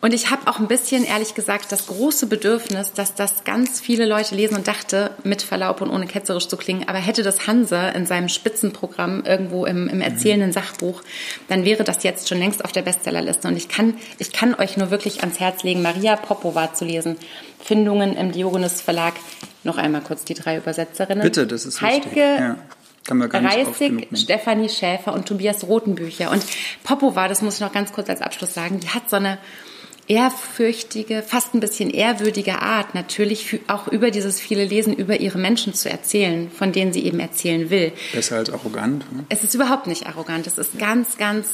[0.03, 4.07] Und ich habe auch ein bisschen, ehrlich gesagt, das große Bedürfnis, dass das ganz viele
[4.07, 7.93] Leute lesen und dachte, mit Verlaub und ohne ketzerisch zu klingen, aber hätte das Hanse
[7.95, 11.03] in seinem Spitzenprogramm irgendwo im, im erzählenden Sachbuch,
[11.49, 13.49] dann wäre das jetzt schon längst auf der Bestsellerliste.
[13.49, 17.17] Und ich kann, ich kann euch nur wirklich ans Herz legen, Maria Popova zu lesen.
[17.63, 19.15] Findungen im Diogenes Verlag.
[19.65, 21.23] Noch einmal kurz die drei Übersetzerinnen.
[21.23, 22.57] Bitte, das ist Heike ja.
[23.09, 26.31] Reisig, Stefanie Schäfer und Tobias Rotenbücher.
[26.31, 26.43] Und
[26.85, 29.39] Popova, das muss ich noch ganz kurz als Abschluss sagen, die hat so eine
[30.11, 35.73] ehrfürchtige, fast ein bisschen ehrwürdige Art natürlich auch über dieses viele Lesen, über ihre Menschen
[35.73, 37.93] zu erzählen, von denen sie eben erzählen will.
[38.13, 39.11] Besser als arrogant.
[39.13, 39.25] Ne?
[39.29, 40.49] Es ist überhaupt nicht arrogant.
[40.49, 41.47] Es ist ganz, ganz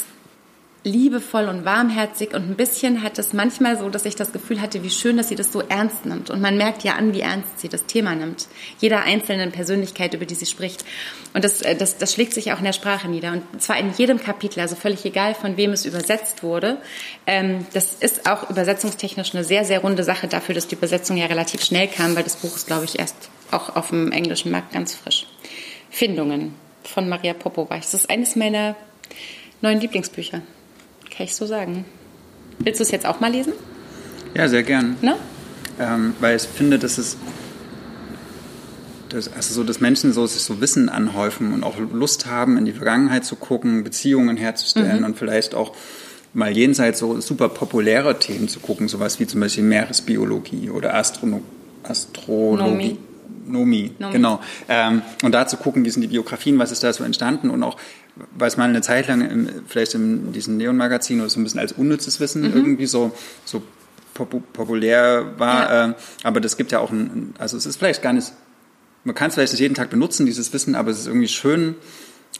[0.86, 4.84] liebevoll und warmherzig und ein bisschen hat es manchmal so, dass ich das Gefühl hatte,
[4.84, 6.30] wie schön, dass sie das so ernst nimmt.
[6.30, 8.46] Und man merkt ja an, wie ernst sie das Thema nimmt.
[8.78, 10.84] Jeder einzelnen Persönlichkeit, über die sie spricht.
[11.34, 13.32] Und das, äh, das, das schlägt sich auch in der Sprache nieder.
[13.32, 16.78] Und zwar in jedem Kapitel, also völlig egal, von wem es übersetzt wurde.
[17.26, 21.26] Ähm, das ist auch übersetzungstechnisch eine sehr, sehr runde Sache dafür, dass die Übersetzung ja
[21.26, 24.72] relativ schnell kam, weil das Buch ist, glaube ich, erst auch auf dem englischen Markt
[24.72, 25.26] ganz frisch.
[25.90, 27.80] Findungen von Maria Popowach.
[27.80, 28.76] Das ist eines meiner
[29.62, 30.42] neuen Lieblingsbücher.
[31.16, 31.84] Kann ich so sagen.
[32.58, 33.52] Willst du es jetzt auch mal lesen?
[34.34, 34.96] Ja, sehr gern.
[35.00, 35.16] Ne?
[35.80, 37.16] Ähm, weil ich finde, dass es
[39.08, 42.64] dass, also so, dass Menschen so, sich so Wissen anhäufen und auch Lust haben, in
[42.64, 45.04] die Vergangenheit zu gucken, Beziehungen herzustellen mhm.
[45.04, 45.74] und vielleicht auch
[46.34, 51.40] mal jenseits so super populäre Themen zu gucken, sowas wie zum Beispiel Meeresbiologie oder Astrono
[51.82, 52.70] Astrologie.
[52.70, 52.98] Nomi,
[53.46, 53.92] Nomi.
[54.12, 54.40] genau.
[54.68, 57.62] Ähm, und da zu gucken, wie sind die Biografien, was ist da so entstanden und
[57.62, 57.76] auch,
[58.40, 61.72] es mal eine Zeit lang im, vielleicht in diesem Neon-Magazin oder so ein bisschen als
[61.72, 62.56] unnützes Wissen mhm.
[62.56, 63.12] irgendwie so,
[63.44, 63.62] so
[64.14, 65.70] populär war.
[65.70, 65.90] Ja.
[65.90, 68.32] Äh, aber das gibt ja auch ein, also es ist vielleicht gar nicht,
[69.04, 71.76] man kann es vielleicht nicht jeden Tag benutzen, dieses Wissen, aber es ist irgendwie schön,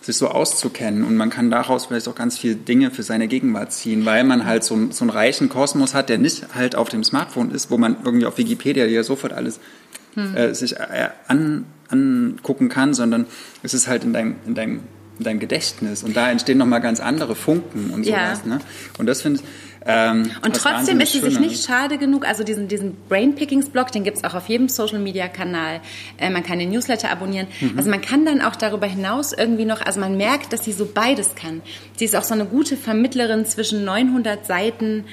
[0.01, 3.73] sich so auszukennen und man kann daraus vielleicht auch ganz viele Dinge für seine Gegenwart
[3.73, 7.03] ziehen, weil man halt so, so einen reichen Kosmos hat, der nicht halt auf dem
[7.03, 9.59] Smartphone ist, wo man irgendwie auf Wikipedia ja sofort alles
[10.17, 10.37] hm.
[10.37, 13.27] äh, sich äh, an, angucken kann, sondern
[13.63, 14.81] es ist halt in deinem, in deinem,
[15.19, 18.43] in deinem Gedächtnis und da entstehen nochmal ganz andere Funken und sowas.
[18.45, 18.55] Ja.
[18.55, 18.59] Ne?
[18.99, 19.47] Und das finde ich.
[19.89, 24.19] Ähm, und trotzdem ist sie sich nicht schade genug, also diesen, diesen Brainpickings-Blog, den gibt
[24.19, 25.81] es auch auf jedem Social-Media-Kanal.
[26.19, 27.47] Äh, man kann den Newsletter abonnieren.
[27.61, 27.75] Mhm.
[27.77, 30.87] Also man kann dann auch darüber hinaus irgendwie noch, also man merkt, dass sie so
[30.93, 31.63] beides kann.
[31.97, 35.05] Sie ist auch so eine gute Vermittlerin zwischen 900 Seiten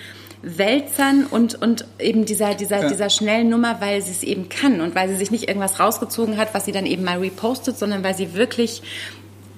[0.43, 2.89] Wälzern und, und eben dieser, dieser, ja.
[2.89, 6.37] dieser schnellen Nummer, weil sie es eben kann und weil sie sich nicht irgendwas rausgezogen
[6.37, 8.83] hat, was sie dann eben mal repostet, sondern weil sie wirklich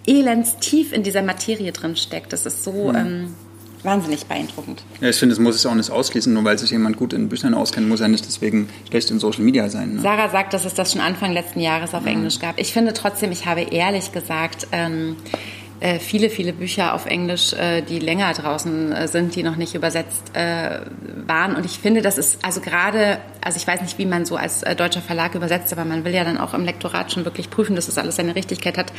[0.06, 2.32] elends tief in dieser Materie drin steckt.
[2.34, 2.96] Das ist so mhm.
[2.96, 3.36] ähm,
[3.82, 4.84] wahnsinnig beeindruckend.
[5.02, 7.30] Ja, ich finde, es muss es auch nicht ausschließen, nur weil sich jemand gut in
[7.30, 9.96] Büchern auskennt, muss er nicht deswegen schlecht in Social Media sein.
[9.96, 10.02] Ne?
[10.02, 12.10] Sarah sagt, dass es das schon Anfang letzten Jahres auf mhm.
[12.10, 12.60] Englisch gab.
[12.60, 15.16] Ich finde trotzdem, ich habe ehrlich gesagt, ähm,
[15.80, 19.76] äh, viele, viele Bücher auf Englisch, äh, die länger draußen äh, sind, die noch nicht
[19.76, 20.80] übersetzt äh,
[21.28, 21.56] waren.
[21.56, 24.64] Und ich finde, das ist also gerade, also ich weiß nicht, wie man so als
[24.64, 27.76] äh, deutscher Verlag übersetzt, aber man will ja dann auch im Lektorat schon wirklich prüfen,
[27.76, 28.94] dass das alles seine Richtigkeit hat.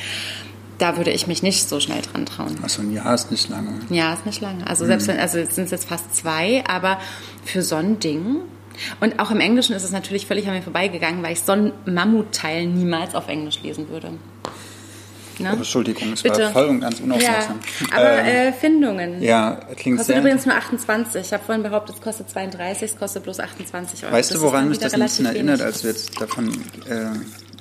[0.78, 2.58] Da würde ich mich nicht so schnell dran trauen.
[2.62, 3.70] Also ein Jahr ist nicht lange.
[3.88, 4.66] Ein Jahr ist nicht lange.
[4.66, 5.12] Also selbst mhm.
[5.12, 6.98] wenn, also sind es jetzt fast zwei, aber
[7.44, 8.42] für so ein Ding
[9.00, 11.72] und auch im Englischen ist es natürlich völlig an mir vorbeigegangen, weil ich so einen
[11.86, 14.10] Mammutteil niemals auf Englisch lesen würde.
[15.38, 15.50] Ne?
[15.52, 16.44] Oh, Entschuldigung, es Bitte.
[16.44, 17.60] war voll und ganz unaufmerksam.
[17.90, 19.22] Ja, aber ähm, äh, Findungen.
[19.22, 20.20] Ja, klingt kostet sehr.
[20.20, 21.20] übrigens nur 28.
[21.20, 24.12] Ich habe vorhin behauptet, es kostet 32, es kostet bloß 28 Euro.
[24.12, 26.48] Weißt das du, woran mich das ein bisschen erinnert, als du jetzt davon
[26.88, 27.10] äh,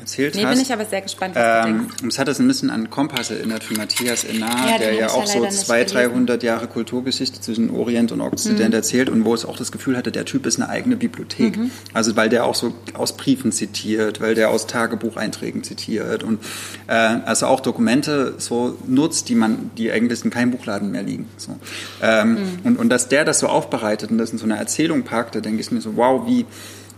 [0.06, 0.54] erzählt nee, hast.
[0.54, 3.32] bin ich aber sehr gespannt, was ähm, du Es hat es ein bisschen an Kompass
[3.32, 8.12] erinnert von Matthias Enar, ja, der ja auch so 200, 300 Jahre Kulturgeschichte zwischen Orient
[8.12, 8.76] und Okzident mhm.
[8.76, 11.58] erzählt und wo es auch das Gefühl hatte, der Typ ist eine eigene Bibliothek.
[11.58, 11.72] Mhm.
[11.94, 16.39] Also weil der auch so aus Briefen zitiert, weil der aus Tagebucheinträgen zitiert und
[16.88, 21.28] äh, also auch Dokumente so nutzt, die man, die eigentlich in keinem Buchladen mehr liegen.
[21.38, 21.58] So.
[22.02, 22.60] Ähm, mhm.
[22.63, 25.39] und, und dass der das so aufbereitet und das in so eine Erzählung packt, da
[25.39, 26.46] denke ich mir so, wow, wie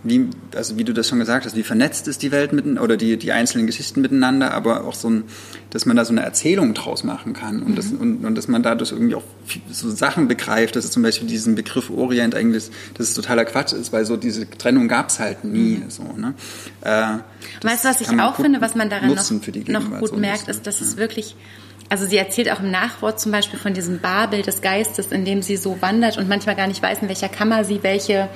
[0.03, 2.97] wie, also wie du das schon gesagt hast, wie vernetzt ist die Welt mitten oder
[2.97, 5.23] die, die einzelnen Geschichten miteinander, aber auch so ein,
[5.69, 7.75] dass man da so eine Erzählung draus machen kann und, mhm.
[7.75, 9.23] das, und, und dass man dadurch irgendwie auch
[9.71, 13.73] so Sachen begreift, dass es zum Beispiel diesen Begriff Orient eigentlich, dass es totaler Quatsch
[13.73, 15.77] ist, weil so diese Trennung gab es halt nie.
[15.77, 15.89] Mhm.
[15.89, 16.33] So, ne?
[16.81, 19.31] Äh, weißt du, was ich auch finde, was man daran noch,
[19.67, 20.86] noch gut so merkt, ist, dass ja.
[20.86, 21.36] es wirklich
[21.89, 25.41] also sie erzählt auch im Nachwort zum Beispiel von diesem Babel des Geistes, in dem
[25.41, 28.29] sie so wandert und manchmal gar nicht weiß, in welcher Kammer sie welche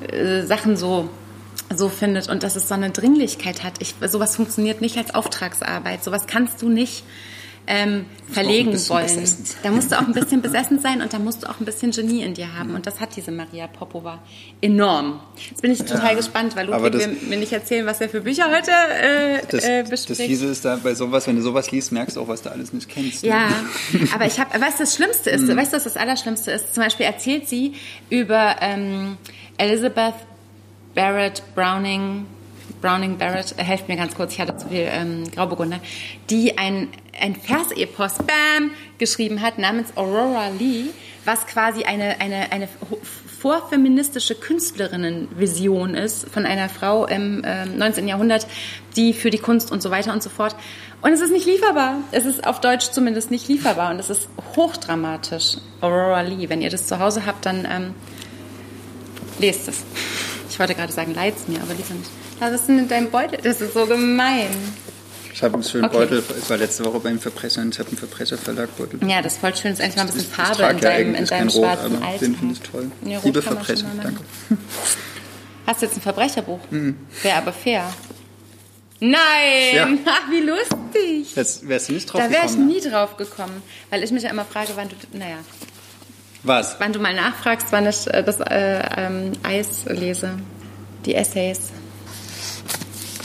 [0.00, 1.08] äh, Sachen so
[1.74, 3.74] so findet und dass es so eine Dringlichkeit hat.
[3.80, 6.04] Ich, sowas funktioniert nicht als Auftragsarbeit.
[6.04, 7.04] Sowas kannst du nicht
[7.66, 9.04] ähm, verlegen wollen.
[9.04, 9.44] Besessen.
[9.62, 11.92] Da musst du auch ein bisschen besessen sein und da musst du auch ein bisschen
[11.92, 12.74] Genie in dir haben.
[12.74, 14.20] Und das hat diese Maria Popova
[14.60, 15.20] enorm.
[15.50, 18.20] Jetzt bin ich total ja, gespannt, weil Ludwig will mir nicht erzählen, was er für
[18.20, 20.20] Bücher heute äh, das, äh, bespricht.
[20.20, 22.50] Das Fiese ist da bei sowas, wenn du sowas liest, merkst du auch, was du
[22.50, 23.22] alles nicht kennst.
[23.22, 23.30] Ne?
[23.30, 23.48] Ja,
[24.14, 25.56] aber ich habe, weißt du, das Schlimmste ist, mhm.
[25.56, 26.74] weißt du, was das Allerschlimmste ist?
[26.74, 27.74] Zum Beispiel erzählt sie
[28.10, 29.16] über ähm,
[29.56, 30.14] Elizabeth
[30.94, 32.26] Barrett Browning,
[32.84, 35.80] Browning Barrett, äh, helft mir ganz kurz, ich hatte zu viel ähm, Grauburgunder,
[36.28, 40.90] die ein, ein Versepos, bam, geschrieben hat namens Aurora Lee,
[41.24, 42.68] was quasi eine, eine, eine
[43.40, 48.06] vorfeministische Künstlerinnenvision ist von einer Frau im äh, 19.
[48.06, 48.46] Jahrhundert,
[48.96, 50.54] die für die Kunst und so weiter und so fort.
[51.00, 52.00] Und es ist nicht lieferbar.
[52.12, 55.56] Es ist auf Deutsch zumindest nicht lieferbar und es ist hochdramatisch.
[55.80, 57.94] Aurora Lee, wenn ihr das zu Hause habt, dann ähm,
[59.38, 59.84] lest es.
[60.50, 62.10] Ich wollte gerade sagen, leid's mir, aber lieber nicht.
[62.38, 63.38] Was ist denn in deinem Beutel?
[63.42, 64.48] Das ist so gemein.
[65.32, 65.96] Ich habe einen schönen okay.
[65.96, 69.08] Beutel, ich war letzte Woche beim Verbrecher und ich habe einen Verbrecherverlag-Beutel.
[69.08, 71.24] Ja, das ist voll schön, das ist eigentlich mal ein bisschen Farbe in deinem, in
[71.26, 72.92] deinem schwarzen Rot, Den finde ich toll.
[73.04, 74.20] Ja, Liebe Verbrecher, danke.
[75.66, 76.60] Hast du jetzt ein Verbrecherbuch?
[76.70, 76.96] Mhm.
[77.22, 77.92] Wäre aber fair.
[79.00, 79.16] Nein!
[79.74, 79.88] Ja.
[80.06, 81.34] Ach, wie lustig!
[81.34, 84.30] Das wärst du nicht drauf Da wäre ich nie drauf gekommen, weil ich mich ja
[84.30, 85.38] immer frage, wann du, naja.
[86.44, 86.76] Was?
[86.78, 90.38] Wann du mal nachfragst, wann ich äh, das äh, ähm, Eis lese.
[91.06, 91.72] Die Essays.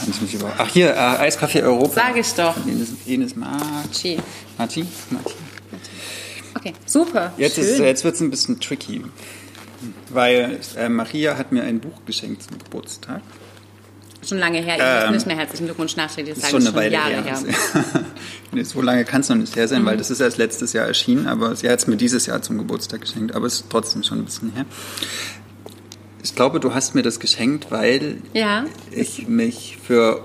[0.00, 0.52] Kann ich mich über.
[0.56, 1.94] Ach, hier, äh, Eiskaffee Europa.
[1.94, 2.56] Sag ich doch.
[2.66, 4.18] Ines, Ines Marci.
[4.56, 4.86] Marci?
[5.10, 5.34] Marci.
[6.54, 7.32] Okay, super.
[7.36, 9.02] Jetzt, jetzt wird es ein bisschen tricky.
[10.08, 13.22] Weil äh, Maria hat mir ein Buch geschenkt zum Geburtstag.
[14.26, 14.76] Schon lange her.
[14.76, 16.50] Ich ähm, nicht mehr herzlichen Glückwunsch nachträglich sagen.
[16.50, 17.38] Schon eine Weile Jahre her.
[18.52, 18.64] her.
[18.64, 19.86] so lange kann es noch nicht her sein, mhm.
[19.86, 22.58] weil das ist erst letztes Jahr erschienen, aber sie hat es mir dieses Jahr zum
[22.58, 24.66] Geburtstag geschenkt, aber es ist trotzdem schon ein bisschen her.
[26.22, 28.64] Ich glaube, du hast mir das geschenkt, weil ja.
[28.90, 30.22] ich mich für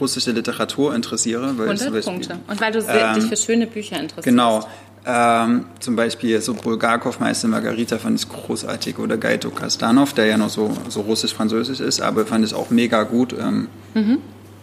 [0.00, 1.56] russische Literatur interessiere.
[1.58, 2.38] Weil 100 Punkte.
[2.46, 4.24] Und weil du ähm, dich für schöne Bücher interessierst.
[4.24, 4.66] Genau.
[5.08, 10.36] Ähm, zum Beispiel so Bulgakov, Meister Margarita fand ich großartig oder Gaito Kastanov, der ja
[10.36, 13.32] noch so, so russisch-französisch ist, aber fand ich auch mega gut.
[13.32, 14.18] Ähm, mhm.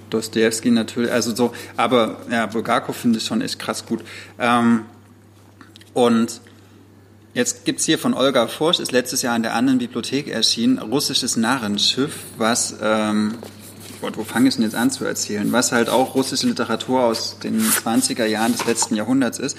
[0.10, 4.04] Dostoevsky natürlich, also so, aber ja, Bulgakov finde ich schon echt krass gut.
[4.38, 4.82] Ähm,
[5.94, 6.42] und
[7.34, 10.78] Jetzt gibt es hier von Olga Forsch, ist letztes Jahr in der anderen Bibliothek erschienen,
[10.78, 13.36] russisches Narrenschiff, was, ähm,
[14.02, 17.40] Gott, wo fange ich denn jetzt an zu erzählen, was halt auch russische Literatur aus
[17.40, 19.58] den 20er Jahren des letzten Jahrhunderts ist.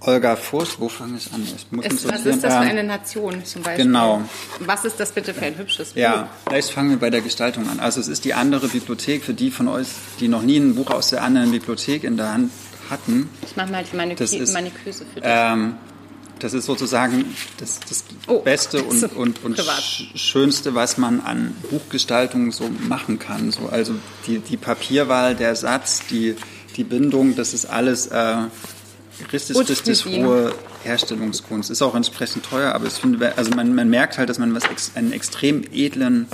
[0.00, 1.42] Olga Forsch, wo fange ich an?
[1.42, 3.86] Ich muss es, was ist das für eine Nation zum Beispiel?
[3.86, 4.22] Genau.
[4.60, 6.00] Was ist das bitte für ein hübsches Buch?
[6.00, 7.80] Ja, vielleicht fangen wir bei der Gestaltung an.
[7.80, 9.88] Also es ist die andere Bibliothek für die von euch,
[10.20, 12.52] die noch nie ein Buch aus der anderen Bibliothek in der Hand
[12.88, 13.28] hatten.
[13.42, 15.24] Ich mache mal meine, ist, meine Küse für dich.
[15.24, 15.74] Ähm,
[16.40, 17.24] das ist sozusagen
[17.58, 19.62] das, das oh, Beste und, und, und
[20.14, 23.50] Schönste, was man an Buchgestaltung so machen kann.
[23.50, 23.94] So, also
[24.26, 26.36] die, die Papierwahl, der Satz, die,
[26.76, 28.36] die Bindung, das ist alles äh,
[29.32, 31.70] richtig, richtig hohe Herstellungskunst.
[31.70, 34.64] Ist auch entsprechend teuer, aber ich finde, also man, man merkt halt, dass man was
[34.94, 36.26] einen extrem edlen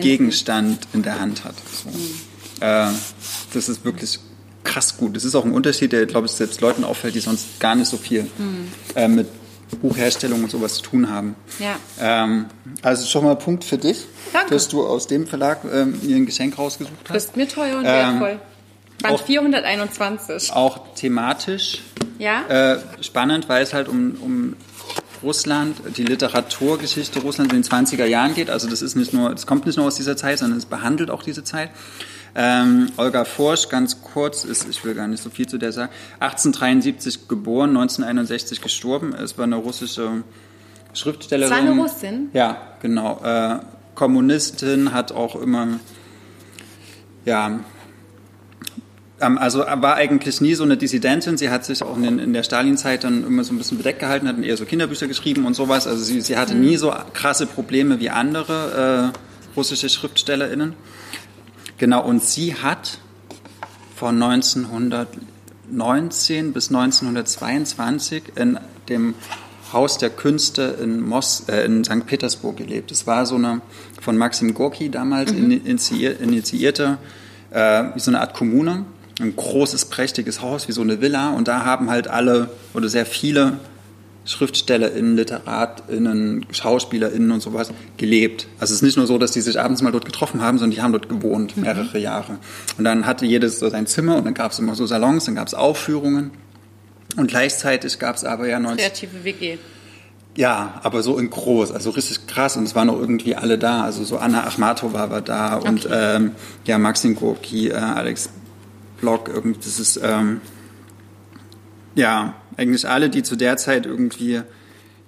[0.00, 1.54] Gegenstand in der Hand hat.
[1.72, 1.90] So.
[1.90, 2.30] Mhm.
[2.60, 2.88] Äh,
[3.54, 4.18] das ist wirklich
[4.64, 5.16] krass gut.
[5.16, 7.88] Das ist auch ein Unterschied, der, glaube ich, selbst Leuten auffällt, die sonst gar nicht
[7.88, 8.68] so viel mhm.
[8.94, 9.28] äh, mit
[9.80, 11.36] Buchherstellung und sowas zu tun haben.
[11.58, 11.76] Ja.
[12.00, 12.46] Ähm,
[12.82, 14.54] also schon mal Punkt für dich, Danke.
[14.54, 17.12] dass du aus dem Verlag ähm, mir ein Geschenk rausgesucht hast.
[17.12, 18.40] Bist mir teuer und ähm, wertvoll.
[19.02, 20.52] Band auch, 421.
[20.52, 21.80] Auch thematisch
[22.18, 22.74] ja?
[22.74, 24.56] äh, spannend, weil es halt um, um
[25.22, 28.50] Russland, die Literaturgeschichte Russlands in den 20er Jahren geht.
[28.50, 31.10] Also das ist nicht nur, es kommt nicht nur aus dieser Zeit, sondern es behandelt
[31.10, 31.70] auch diese Zeit.
[32.34, 35.92] Ähm, Olga Forsch, ganz kurz, ist, ich will gar nicht so viel zu der sagen,
[36.20, 39.14] 1873 geboren, 1961 gestorben.
[39.14, 40.22] Es war eine russische
[40.92, 41.50] Schriftstellerin.
[41.50, 42.30] Das war eine Russin?
[42.32, 43.20] Ja, genau.
[43.22, 43.58] Äh,
[43.94, 45.80] Kommunistin, hat auch immer,
[47.24, 47.60] ja,
[49.20, 51.36] ähm, also war eigentlich nie so eine Dissidentin.
[51.36, 54.28] Sie hat sich auch in, in der Stalinzeit dann immer so ein bisschen bedeckt gehalten,
[54.28, 55.86] hat eher so Kinderbücher geschrieben und sowas.
[55.86, 56.60] Also sie, sie hatte mhm.
[56.62, 60.74] nie so krasse Probleme wie andere äh, russische SchriftstellerInnen.
[61.80, 62.98] Genau, und sie hat
[63.96, 68.58] von 1919 bis 1922 in
[68.90, 69.14] dem
[69.72, 72.04] Haus der Künste in, Mos äh, in St.
[72.04, 72.92] Petersburg gelebt.
[72.92, 73.62] Es war so eine
[73.98, 75.52] von Maxim Gorki damals mhm.
[75.52, 76.98] initiierte,
[77.50, 78.84] äh, wie so eine Art Kommune.
[79.18, 81.30] Ein großes, prächtiges Haus, wie so eine Villa.
[81.30, 83.58] Und da haben halt alle oder sehr viele
[84.24, 88.46] SchriftstellerInnen, LiteratInnen, SchauspielerInnen und sowas gelebt.
[88.58, 90.74] Also es ist nicht nur so, dass die sich abends mal dort getroffen haben, sondern
[90.76, 91.62] die haben dort gewohnt, mhm.
[91.64, 92.02] mehrere mhm.
[92.02, 92.38] Jahre.
[92.76, 95.34] Und dann hatte jedes so sein Zimmer und dann gab es immer so Salons, dann
[95.34, 96.30] gab es Aufführungen.
[97.16, 98.78] Und gleichzeitig gab es aber ja 90...
[98.78, 99.58] Kreative WG.
[100.36, 102.56] Ja, aber so in groß, also richtig krass.
[102.56, 103.82] Und es waren auch irgendwie alle da.
[103.82, 105.68] Also so Anna Achmatova war da okay.
[105.68, 106.32] und ähm,
[106.66, 108.30] ja, Maxim Gorki, äh, Alex
[109.00, 109.98] Block, irgendwie, das ist...
[110.02, 110.40] Ähm,
[111.96, 114.42] ja, eigentlich alle, die zu der Zeit irgendwie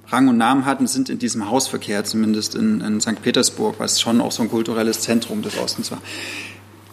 [0.09, 3.23] Rang und Namen hatten, sind in diesem Hausverkehr, zumindest in, in St.
[3.23, 6.01] Petersburg, was schon auch so ein kulturelles Zentrum des Ostens war.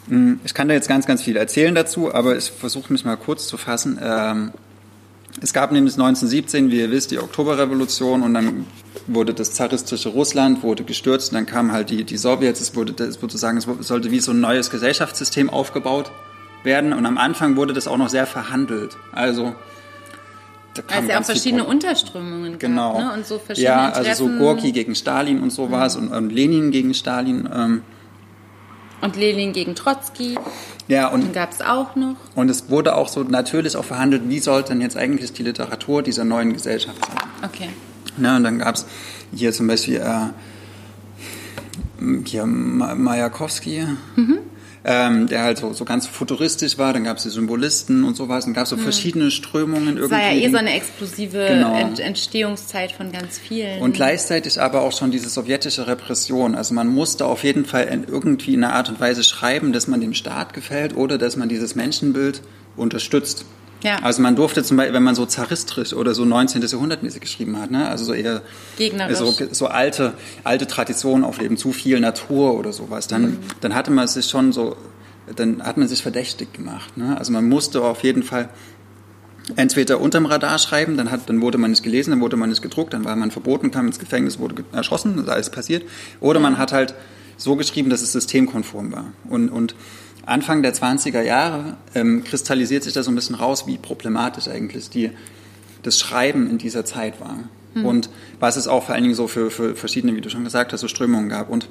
[0.10, 3.16] Hm, ich kann da jetzt ganz, ganz viel erzählen dazu, aber ich versuche mich mal
[3.16, 4.00] kurz zu fassen.
[4.02, 4.52] Ähm,
[5.42, 8.66] es gab nämlich 1917, wie ihr wisst, die Oktoberrevolution und dann
[9.08, 12.60] wurde das zaristische Russland wurde gestürzt und dann kamen halt die, die Sowjets.
[12.60, 16.12] Es wurde, es wurde sagen, es sollte wie so ein neues Gesellschaftssystem aufgebaut
[16.64, 18.98] werden und am Anfang wurde das auch noch sehr verhandelt.
[19.14, 19.56] Also
[20.74, 22.94] da kam also ja auch verschiedene Unterströmungen genau.
[22.94, 23.14] gab, ne?
[23.14, 24.38] und so verschiedene Ja, also Treffen.
[24.38, 26.08] so Gorki gegen Stalin und sowas mhm.
[26.08, 27.50] und, und Lenin gegen Stalin.
[27.54, 27.82] Ähm.
[29.02, 30.38] Und Lenin gegen Trotzki.
[30.88, 32.16] Ja, und gab es auch noch.
[32.36, 36.02] Und es wurde auch so natürlich auch verhandelt, wie sollte denn jetzt eigentlich die Literatur
[36.02, 37.18] dieser neuen Gesellschaft sein.
[37.44, 37.70] Okay.
[38.18, 38.86] Ne, und dann gab es
[39.34, 40.30] hier zum Beispiel äh,
[42.26, 43.86] hier Majakowski.
[44.16, 44.40] Mhm
[44.86, 46.94] ähm, der halt so, so ganz futuristisch war.
[46.94, 48.46] Dann gab es die Symbolisten und sowas.
[48.46, 48.84] Dann gab es so hm.
[48.84, 49.98] verschiedene Strömungen.
[49.98, 51.78] Es war ja eh so eine explosive genau.
[51.78, 53.82] Entstehungszeit von ganz vielen.
[53.82, 56.56] Und gleichzeitig aber auch schon diese sowjetische Repression.
[56.56, 59.88] Also man musste auf jeden Fall in irgendwie in einer Art und Weise schreiben, dass
[59.88, 62.42] man dem Staat gefällt oder dass man dieses Menschenbild
[62.76, 63.46] unterstützt.
[63.82, 64.00] Ja.
[64.00, 66.62] Also man durfte zum Beispiel, wenn man so zaristrisch oder so 19.
[66.62, 67.88] Jahrhundertmäßig geschrieben hat, ne?
[67.88, 68.42] also so eher
[69.14, 70.14] so, so, alte,
[70.44, 73.38] alte Traditionen aufleben, zu viel Natur oder sowas, dann, mhm.
[73.62, 74.76] dann hatte man sich schon so,
[75.36, 76.98] dann hat man sich verdächtig gemacht.
[76.98, 77.18] Ne?
[77.18, 78.50] Also man musste auf jeden Fall
[79.56, 82.62] entweder unterm Radar schreiben, dann, hat, dann wurde man nicht gelesen, dann wurde man nicht
[82.62, 85.84] gedruckt, dann war man verboten, kam ins Gefängnis, wurde erschossen, das ist alles passiert.
[86.20, 86.94] Oder man hat halt
[87.40, 89.14] so geschrieben, dass es systemkonform war.
[89.30, 89.74] Und, und
[90.26, 94.90] Anfang der 20er Jahre ähm, kristallisiert sich da so ein bisschen raus, wie problematisch eigentlich
[94.90, 95.10] die,
[95.82, 97.50] das Schreiben in dieser Zeit war.
[97.74, 97.86] Mhm.
[97.86, 98.10] Und
[98.40, 100.82] was es auch vor allen Dingen so für, für verschiedene, wie du schon gesagt hast,
[100.82, 101.50] so Strömungen gab.
[101.50, 101.70] Und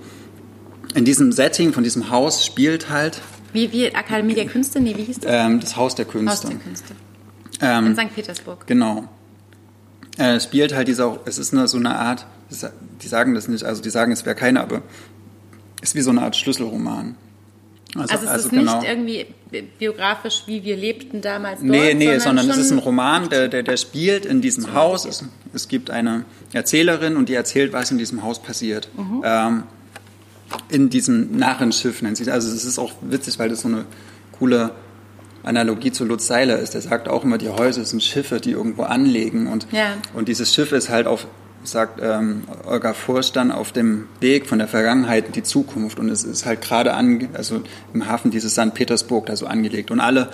[0.95, 3.21] in diesem Setting von diesem Haus spielt halt.
[3.53, 4.81] Wie, wie Akademie der Künste?
[4.81, 5.31] Nee, wie hieß das?
[5.33, 6.31] Ähm, das Haus der Künste.
[6.31, 6.95] Haus der Künste.
[7.61, 8.15] Ähm, in St.
[8.15, 8.67] Petersburg.
[8.67, 9.09] Genau.
[10.19, 12.27] Äh, es spielt halt dieser, es ist eine, so eine Art,
[13.03, 14.83] die sagen das nicht, also die sagen, es wäre keine, aber
[15.83, 17.17] ist wie so eine Art Schlüsselroman.
[17.95, 18.81] Also, also es also ist genau.
[18.81, 19.27] nicht irgendwie
[19.79, 23.49] biografisch, wie wir lebten damals dort, Nee, nee, sondern, sondern es ist ein Roman, der,
[23.49, 25.07] der, der spielt in diesem so Haus.
[25.07, 25.25] Es,
[25.55, 28.91] es, gibt eine Erzählerin und die erzählt, was in diesem Haus passiert.
[28.97, 29.23] Mhm.
[29.25, 29.63] Ähm,
[30.69, 33.85] in diesem Narrenschiff nennt sich Also es ist auch witzig, weil das so eine
[34.33, 34.73] coole
[35.43, 36.75] Analogie zu Lutz Seiler ist.
[36.75, 39.47] Der sagt auch immer, die Häuser sind Schiffe, die irgendwo anlegen.
[39.47, 39.97] Und, ja.
[40.15, 41.27] und dieses Schiff ist halt auf
[41.71, 45.99] sagt ähm, Olga Furst dann auf dem Weg von der Vergangenheit in die Zukunft.
[45.99, 47.63] Und es ist halt gerade an, also
[47.95, 48.75] im Hafen dieses St.
[48.75, 49.91] Petersburg da so angelegt.
[49.91, 50.31] Und alle,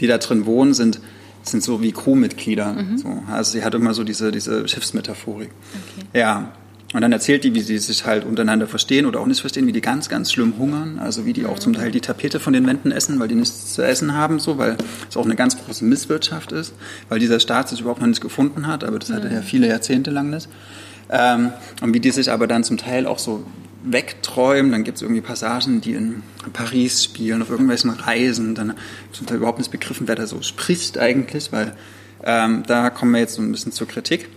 [0.00, 1.00] die da drin wohnen, sind,
[1.42, 2.72] sind so wie Crewmitglieder.
[2.72, 2.98] Mhm.
[2.98, 3.22] So.
[3.30, 5.50] Also sie hat immer so diese, diese Schiffsmetaphorik.
[5.50, 6.18] Okay.
[6.18, 6.52] Ja.
[6.92, 9.72] Und dann erzählt die, wie sie sich halt untereinander verstehen oder auch nicht verstehen, wie
[9.72, 10.98] die ganz, ganz schlimm hungern.
[10.98, 13.74] Also wie die auch zum Teil die Tapete von den Wänden essen, weil die nichts
[13.74, 14.76] zu essen haben, so, weil
[15.08, 16.74] es auch eine ganz große Misswirtschaft ist,
[17.08, 19.68] weil dieser Staat sich überhaupt noch nicht gefunden hat, aber das hatte er ja viele
[19.68, 20.48] Jahrzehnte lang nicht.
[21.10, 23.44] Ähm, und wie die sich aber dann zum Teil auch so
[23.82, 24.72] wegträumen.
[24.72, 26.22] Dann gibt es irgendwie Passagen, die in
[26.52, 28.54] Paris spielen, auf irgendwelchen Reisen.
[28.54, 28.74] Dann
[29.12, 31.74] zum Teil überhaupt nicht begriffen, wer da so spricht eigentlich, weil
[32.22, 34.28] ähm, da kommen wir jetzt so ein bisschen zur Kritik.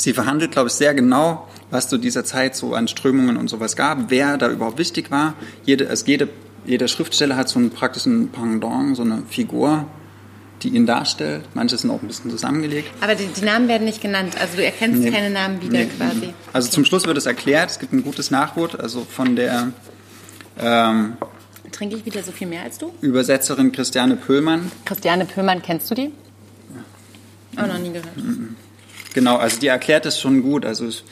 [0.00, 3.76] Sie verhandelt, glaube ich, sehr genau, was zu dieser Zeit so an Strömungen und sowas
[3.76, 5.34] gab, wer da überhaupt wichtig war.
[5.66, 6.30] Jede, also jede,
[6.64, 9.84] jeder Schriftsteller hat so einen praktischen Pendant, so eine Figur,
[10.62, 11.44] die ihn darstellt.
[11.52, 12.90] Manche sind auch ein bisschen zusammengelegt.
[13.02, 15.10] Aber die, die Namen werden nicht genannt, also du erkennst nee.
[15.10, 15.90] keine Namen wieder nee.
[15.94, 16.32] quasi.
[16.54, 16.74] Also okay.
[16.76, 19.72] zum Schluss wird es erklärt, es gibt ein gutes Nachwort, also von der
[20.58, 21.18] ähm,
[21.72, 22.92] Trinke ich wieder so viel mehr als du?
[23.02, 24.72] Übersetzerin Christiane Pöhlmann.
[24.86, 26.10] Christiane Pöhlmann, kennst du die?
[27.54, 27.62] Ja.
[27.64, 28.16] Auch noch nie gehört.
[28.16, 28.56] Mhm.
[29.14, 30.64] Genau, also die erklärt es schon gut.
[30.64, 31.04] Also ich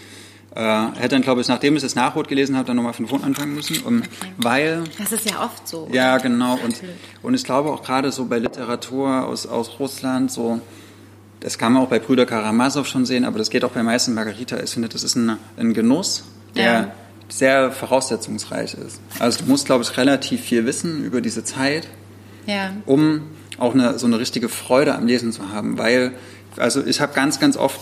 [0.54, 3.22] äh, hätte dann, glaube ich, nachdem ich das Nachwort gelesen habe, dann nochmal von vorn
[3.22, 3.82] anfangen müssen.
[3.84, 4.32] Um, okay.
[4.38, 4.84] Weil.
[4.98, 5.88] Das ist ja oft so.
[5.92, 6.58] Ja, genau.
[6.64, 6.82] Und,
[7.22, 10.60] und ich glaube auch gerade so bei Literatur aus, aus Russland, so,
[11.40, 14.14] das kann man auch bei Brüder Karamasow schon sehen, aber das geht auch bei Meißen
[14.14, 14.58] Margarita.
[14.60, 16.24] Ich finde, das ist ein, ein Genuss,
[16.56, 16.92] der ja.
[17.28, 19.00] sehr voraussetzungsreich ist.
[19.18, 21.86] Also du musst, glaube ich, relativ viel wissen über diese Zeit,
[22.46, 22.72] ja.
[22.86, 23.22] um
[23.58, 26.14] auch eine, so eine richtige Freude am Lesen zu haben, weil
[26.58, 27.80] also ich habe ganz, ganz oft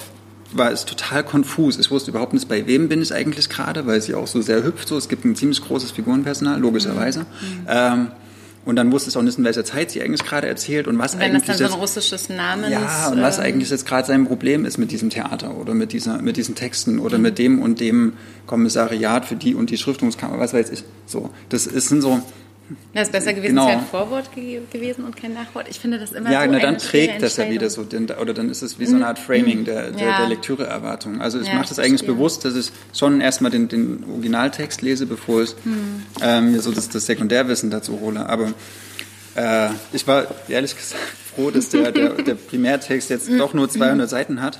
[0.53, 1.79] war es total konfus.
[1.79, 4.62] Ich wusste überhaupt nicht, bei wem bin ich eigentlich gerade, weil sie auch so sehr
[4.62, 4.89] hüpft.
[4.89, 4.97] So.
[4.97, 7.20] Es gibt ein ziemlich großes Figurenpersonal, logischerweise.
[7.20, 7.27] Mhm.
[7.68, 8.11] Ähm,
[8.64, 11.14] und dann wusste ich auch nicht, in welcher Zeit sie eigentlich gerade erzählt und was
[11.14, 11.43] Wenn eigentlich.
[11.43, 12.70] Wenn das dann so ein russisches Namens.
[12.70, 15.93] Ja, und was ähm, eigentlich jetzt gerade sein Problem ist mit diesem Theater oder mit,
[15.93, 17.22] dieser, mit diesen Texten oder mhm.
[17.22, 18.14] mit dem und dem
[18.47, 20.83] Kommissariat für die und die Schriftungskammer, was weiß ich.
[21.07, 22.20] So, das ist, sind so
[22.95, 23.64] das ist besser gewesen, genau.
[23.64, 25.67] es wäre ein Vorwort ge gewesen und kein Nachwort.
[25.69, 28.51] Ich finde das immer ja, so na, dann trägt das ja wieder so, oder dann
[28.51, 30.19] ist es wie so eine Art Framing der, der, ja.
[30.19, 31.21] der Lektüreerwartung.
[31.21, 32.14] Also ich ja, mache das eigentlich verstehe.
[32.14, 36.03] bewusst, dass ich schon erstmal den, den Originaltext lese, bevor ich hm.
[36.21, 38.29] ähm, mir so das, das Sekundärwissen dazu hole.
[38.29, 38.53] Aber
[39.37, 41.01] äh, ich war ehrlich gesagt
[41.35, 44.59] froh, dass der, der, der Primärtext jetzt doch nur 200 Seiten hat.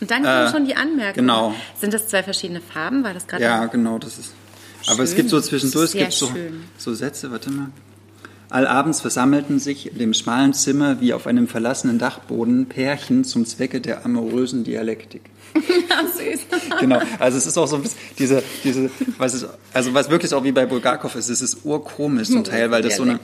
[0.00, 1.26] Und dann kommen äh, schon die Anmerkungen.
[1.26, 1.54] Genau.
[1.78, 3.02] Sind das zwei verschiedene Farben?
[3.02, 3.42] War das gerade?
[3.42, 4.34] Ja, genau, das ist.
[4.86, 6.30] Aber es gibt so zwischendurch, es gibt so,
[6.78, 7.70] so Sätze, warte mal.
[8.48, 13.80] Allabends versammelten sich in dem schmalen Zimmer wie auf einem verlassenen Dachboden Pärchen zum Zwecke
[13.80, 15.22] der amorösen Dialektik.
[15.88, 16.40] Ja, süß.
[16.80, 17.00] genau.
[17.18, 20.44] Also es ist auch so ein bisschen diese, diese, was ist, also was wirklich auch
[20.44, 23.20] wie bei Bulgakov ist, es ist urkomisch zum Teil, weil das so eine,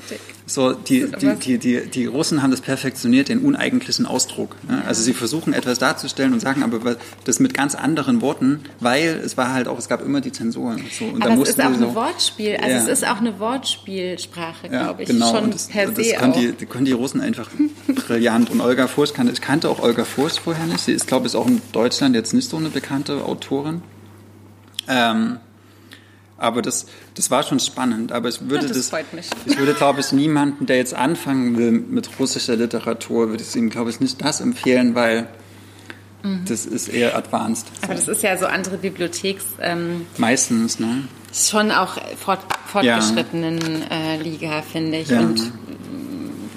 [0.46, 4.56] so die, die, die, die, die Russen haben das perfektioniert, den uneigentlichen Ausdruck.
[4.68, 4.82] Ne?
[4.86, 9.36] Also sie versuchen etwas darzustellen und sagen aber das mit ganz anderen Worten, weil es
[9.36, 10.76] war halt auch, es gab immer die Zensur.
[10.96, 12.82] So, und aber es ist auch ein so, Wortspiel, also ja.
[12.82, 15.34] es ist auch eine Wortspielsprache, ja, glaube ich, genau.
[15.34, 17.48] schon das, per das se können die, können die Russen einfach
[17.88, 18.50] brillant.
[18.50, 20.80] Und Olga Furst kannte, ich kannte auch Olga Furst vorher nicht.
[20.80, 23.82] Sie ist, glaube ich, auch in Deutschland Deutschland jetzt nicht so eine bekannte Autorin.
[24.88, 25.38] Ähm,
[26.38, 28.12] aber das, das war schon spannend.
[28.12, 31.70] Aber ich würde ja, das, das ich würde, glaube ich, niemanden, der jetzt anfangen will
[31.70, 35.28] mit russischer Literatur, würde ich ihm, glaube ich, nicht das empfehlen, weil
[36.22, 36.44] mhm.
[36.48, 37.66] das ist eher advanced.
[37.82, 39.44] Aber das ist ja so andere Bibliotheks.
[39.60, 41.04] Ähm, Meistens, ne?
[41.32, 44.14] Schon auch fort, fortgeschrittenen ja.
[44.14, 45.08] äh, Liga, finde ich.
[45.08, 45.20] Ja.
[45.20, 45.52] Und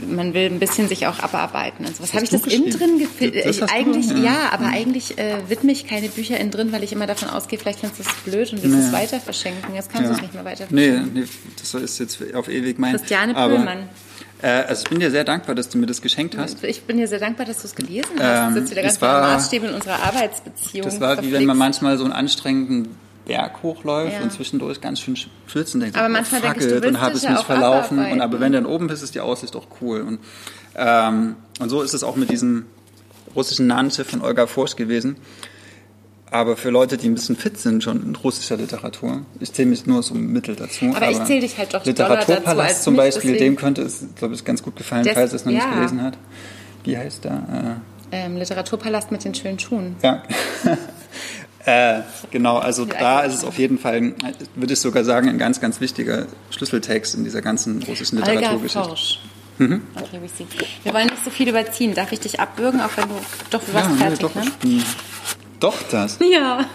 [0.08, 2.14] man will ein bisschen sich auch abarbeiten und sowas.
[2.14, 3.72] Habe ich das innen drin gefilmt?
[3.72, 4.18] Eigentlich, ja.
[4.18, 4.50] ja.
[4.52, 4.72] aber ja.
[4.72, 8.00] eigentlich äh, widme ich keine Bücher innen drin, weil ich immer davon ausgehe, vielleicht findest
[8.00, 8.88] du es blöd und willst ja.
[8.88, 9.76] es weiter verschenken.
[9.76, 11.12] Jetzt kannst du es nicht mehr weiter verschenken.
[11.14, 11.28] Nee, nee,
[11.60, 12.96] das ist jetzt auf ewig mein.
[12.96, 13.90] Christiane Pöhlmann.
[14.42, 16.64] Äh, also ich bin dir sehr dankbar, dass du mir das geschenkt hast.
[16.64, 18.50] Ich bin dir sehr dankbar, dass du es gelesen hast.
[18.50, 20.86] Ähm, das ist wieder ganz war, Maßstäbe in unserer Arbeitsbeziehung.
[20.86, 21.30] Das war verflixt.
[21.30, 22.90] wie wenn man manchmal so einen anstrengenden
[23.26, 24.22] Berg hochläuft ja.
[24.22, 25.18] und zwischendurch ganz schön
[25.48, 28.00] schwitzen denkt, aber manchmal oh, denke ich, und habe es mich verlaufen.
[28.00, 30.02] Und aber wenn du dann oben bist, ist die Aussicht auch cool.
[30.02, 30.20] Und,
[30.76, 32.66] ähm, und so ist es auch mit diesem
[33.36, 35.18] russischen Nahenschiff von Olga Forsch gewesen.
[36.32, 39.86] Aber für Leute, die ein bisschen fit sind schon in russischer Literatur, ich zähle mich
[39.86, 40.86] nur so mittel dazu.
[40.86, 43.54] Aber, aber ich zähle dich halt doch Literaturpalast zum Beispiel, deswegen.
[43.54, 45.60] dem könnte es, glaube ich, ganz gut gefallen, falls er es noch ja.
[45.60, 46.18] nicht gelesen hat.
[46.84, 47.80] Wie heißt der?
[48.12, 49.96] Äh, ähm, Literaturpalast mit den schönen Schuhen.
[50.02, 50.24] Ja.
[51.66, 54.14] Äh, genau, also da ist es auf jeden Fall,
[54.56, 59.20] würde ich sogar sagen, ein ganz, ganz wichtiger Schlüsseltext in dieser ganzen russischen Literaturgeschichte.
[59.58, 59.82] Mhm.
[59.96, 60.20] Okay,
[60.84, 61.96] wir wollen nicht so viel überziehen.
[61.96, 63.16] Darf ich dich abbürgen, auch wenn du
[63.50, 64.44] doch du warst ja, fertig, doch, ne?
[65.60, 66.20] Doch das?
[66.32, 66.66] Ja.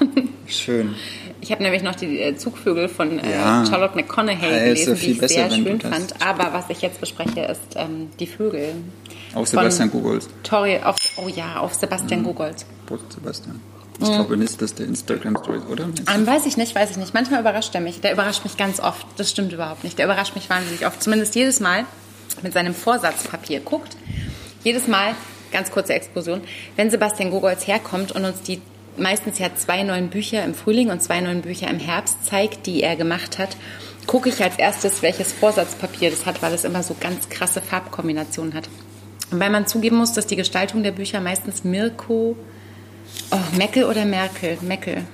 [0.46, 0.94] Schön.
[1.42, 3.64] Ich habe nämlich noch die äh, Zugvögel von äh, ja.
[3.66, 6.14] Charlotte McConaughey ja, gelesen, die ich sehr schön fand.
[6.20, 8.74] Aber was ich jetzt bespreche, ist ähm, die Vögel.
[9.34, 10.28] Auf Sebastian Gugolz.
[10.42, 12.24] Tori, auf, oh ja, auf Sebastian mhm.
[12.24, 12.66] Gugolz.
[13.08, 13.60] Sebastian.
[14.00, 14.14] Ich mhm.
[14.14, 15.84] glaube nicht, dass der Instagram-Story, oder?
[15.84, 17.12] Um, ähm, weiß ich nicht, weiß ich nicht.
[17.12, 18.00] Manchmal überrascht er mich.
[18.00, 19.06] Der überrascht mich ganz oft.
[19.16, 19.98] Das stimmt überhaupt nicht.
[19.98, 21.02] Der überrascht mich wahnsinnig oft.
[21.02, 21.84] Zumindest jedes Mal
[22.42, 23.96] mit seinem Vorsatzpapier guckt.
[24.64, 25.14] Jedes Mal,
[25.52, 26.40] ganz kurze Explosion,
[26.76, 28.62] wenn Sebastian Gogolz herkommt und uns die
[28.96, 32.82] meistens ja zwei neuen Bücher im Frühling und zwei neuen Bücher im Herbst zeigt, die
[32.82, 33.56] er gemacht hat,
[34.06, 38.54] gucke ich als erstes, welches Vorsatzpapier das hat, weil es immer so ganz krasse Farbkombinationen
[38.54, 38.68] hat.
[39.30, 42.36] Und weil man zugeben muss, dass die Gestaltung der Bücher meistens Mirko
[43.30, 44.58] Oh, Meckel oder Merkel?
[44.62, 45.04] Meckel.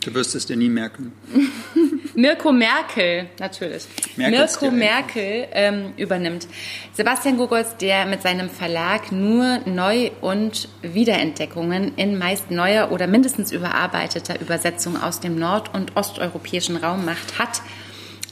[0.00, 1.12] Du wirst es dir nie merken.
[2.14, 3.86] Mirko Merkel, natürlich.
[4.16, 6.46] Merkel's Mirko Merkel ähm, übernimmt.
[6.94, 13.52] Sebastian Gogolz, der mit seinem Verlag nur Neu- und Wiederentdeckungen in meist neuer oder mindestens
[13.52, 17.60] überarbeiteter Übersetzung aus dem nord- und osteuropäischen Raum macht, hat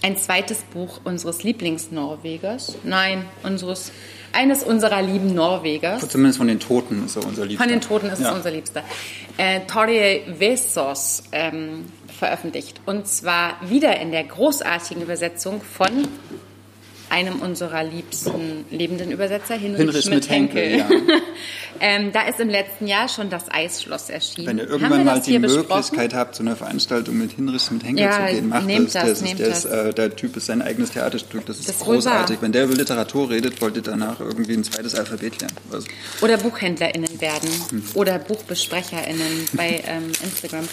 [0.03, 3.93] ein zweites Buch unseres Lieblingsnorwegers, nein, unseres
[4.35, 6.09] eines unserer lieben Norwegers.
[6.09, 7.65] Zumindest von den Toten ist er unser Liebster.
[7.65, 8.31] Von den Toten ist ja.
[8.31, 8.83] es unser Liebster.
[9.37, 11.87] Äh, Torje Vesos ähm,
[12.19, 12.81] veröffentlicht.
[12.87, 16.09] Und zwar wieder in der großartigen Übersetzung von
[17.11, 20.79] einem unserer liebsten lebenden Übersetzer, Hinrich, Hinrich Schmidt-Henkel.
[20.79, 20.89] Ja.
[21.81, 24.47] ähm, da ist im letzten Jahr schon das Eisschloss erschienen.
[24.49, 28.35] Wenn ihr irgendwann mal die Möglichkeit habt, zu einer Veranstaltung mit Hinrich Schmidt-Henkel ja, zu
[28.35, 29.21] gehen, macht nehmt das.
[29.21, 31.47] das, das, der, ist, äh, der Typ ist sein eigenes Theaterstück.
[31.47, 32.39] Das ist das großartig.
[32.41, 35.57] Wenn der über Literatur redet, wollt ihr danach irgendwie ein zweites Alphabet lernen.
[35.73, 35.87] Also.
[36.23, 37.49] Oder BuchhändlerInnen werden.
[37.71, 37.85] Hm.
[37.95, 40.69] Oder BuchbesprecherInnen bei ähm, Instagram.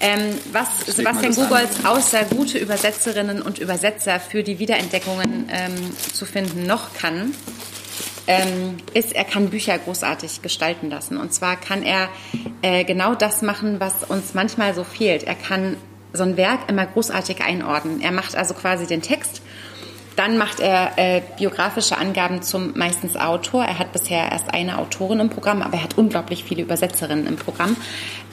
[0.00, 6.66] Ähm, was Sebastian Gugolz außer gute Übersetzerinnen und Übersetzer für die Wiederentdeckungen ähm, zu finden
[6.66, 7.34] noch kann,
[8.26, 11.16] ähm, ist, er kann Bücher großartig gestalten lassen.
[11.16, 12.08] Und zwar kann er
[12.62, 15.24] äh, genau das machen, was uns manchmal so fehlt.
[15.24, 15.76] Er kann
[16.12, 18.00] so ein Werk immer großartig einordnen.
[18.00, 19.42] Er macht also quasi den Text.
[20.16, 23.64] Dann macht er äh, biografische Angaben zum meistens Autor.
[23.64, 27.36] Er hat bisher erst eine Autorin im Programm, aber er hat unglaublich viele Übersetzerinnen im
[27.36, 27.76] Programm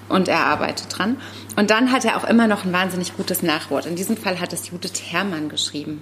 [0.09, 1.17] und er arbeitet dran.
[1.55, 3.85] Und dann hat er auch immer noch ein wahnsinnig gutes Nachwort.
[3.85, 6.01] In diesem Fall hat es Judith Herrmann geschrieben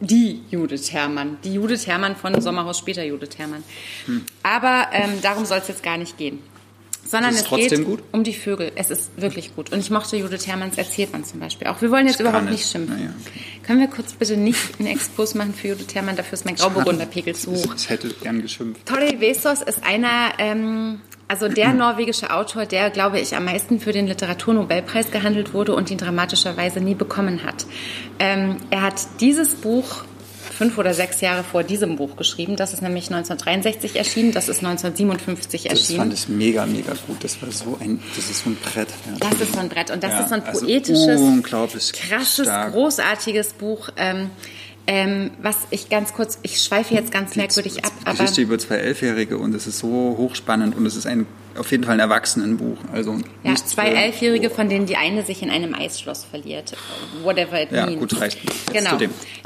[0.00, 1.38] die Judith Herrmann.
[1.44, 3.62] Die Judith Herrmann von Sommerhaus später Judith Herrmann.
[4.06, 4.24] Hm.
[4.42, 6.40] Aber ähm, darum soll es jetzt gar nicht gehen.
[7.10, 8.04] Sondern es geht gut?
[8.12, 8.70] um die Vögel.
[8.76, 9.72] Es ist wirklich gut.
[9.72, 11.82] Und ich mochte Judith Herrmanns Erzählt man zum Beispiel auch.
[11.82, 13.00] Wir wollen jetzt überhaupt nicht schimpfen.
[13.00, 13.40] Ja, okay.
[13.64, 16.14] Können wir kurz bitte nicht einen Exkurs machen für Judith Herrmann?
[16.14, 17.74] Dafür ist mein Grauburgunderpegel zu hoch.
[17.76, 18.86] Ich hätte gern geschimpft.
[18.86, 23.92] Torre Vesos ist einer ähm, also der norwegische Autor, der, glaube ich, am meisten für
[23.92, 27.66] den Literaturnobelpreis gehandelt wurde und ihn dramatischerweise nie bekommen hat.
[28.20, 30.04] Ähm, er hat dieses Buch
[30.60, 32.54] fünf oder sechs Jahre vor diesem Buch geschrieben.
[32.54, 35.96] Das ist nämlich 1963 erschienen, das ist 1957 erschienen.
[35.96, 37.24] Das fand ich mega, mega gut.
[37.24, 38.88] Das war so ein, das ist so ein Brett.
[39.06, 41.92] Ja, das ist so ein Brett und das ja, ist so ein also poetisches, also
[41.94, 42.74] krasses, stark.
[42.74, 43.88] großartiges Buch.
[43.96, 44.28] Ähm,
[44.86, 47.92] ähm, was ich ganz kurz, ich schweife jetzt ganz merkwürdig ab.
[48.04, 51.26] Aber Geschichte über zwei Elfjährige und es ist so hochspannend und es ist ein
[51.60, 52.78] auf jeden Fall ein Erwachsenenbuch.
[52.92, 56.72] Also ja, zwei Elfjährige, von denen die eine sich in einem Eisschloss verliert.
[57.22, 58.00] Whatever it ja, means.
[58.00, 58.38] gut, reicht.
[58.72, 58.98] Genau.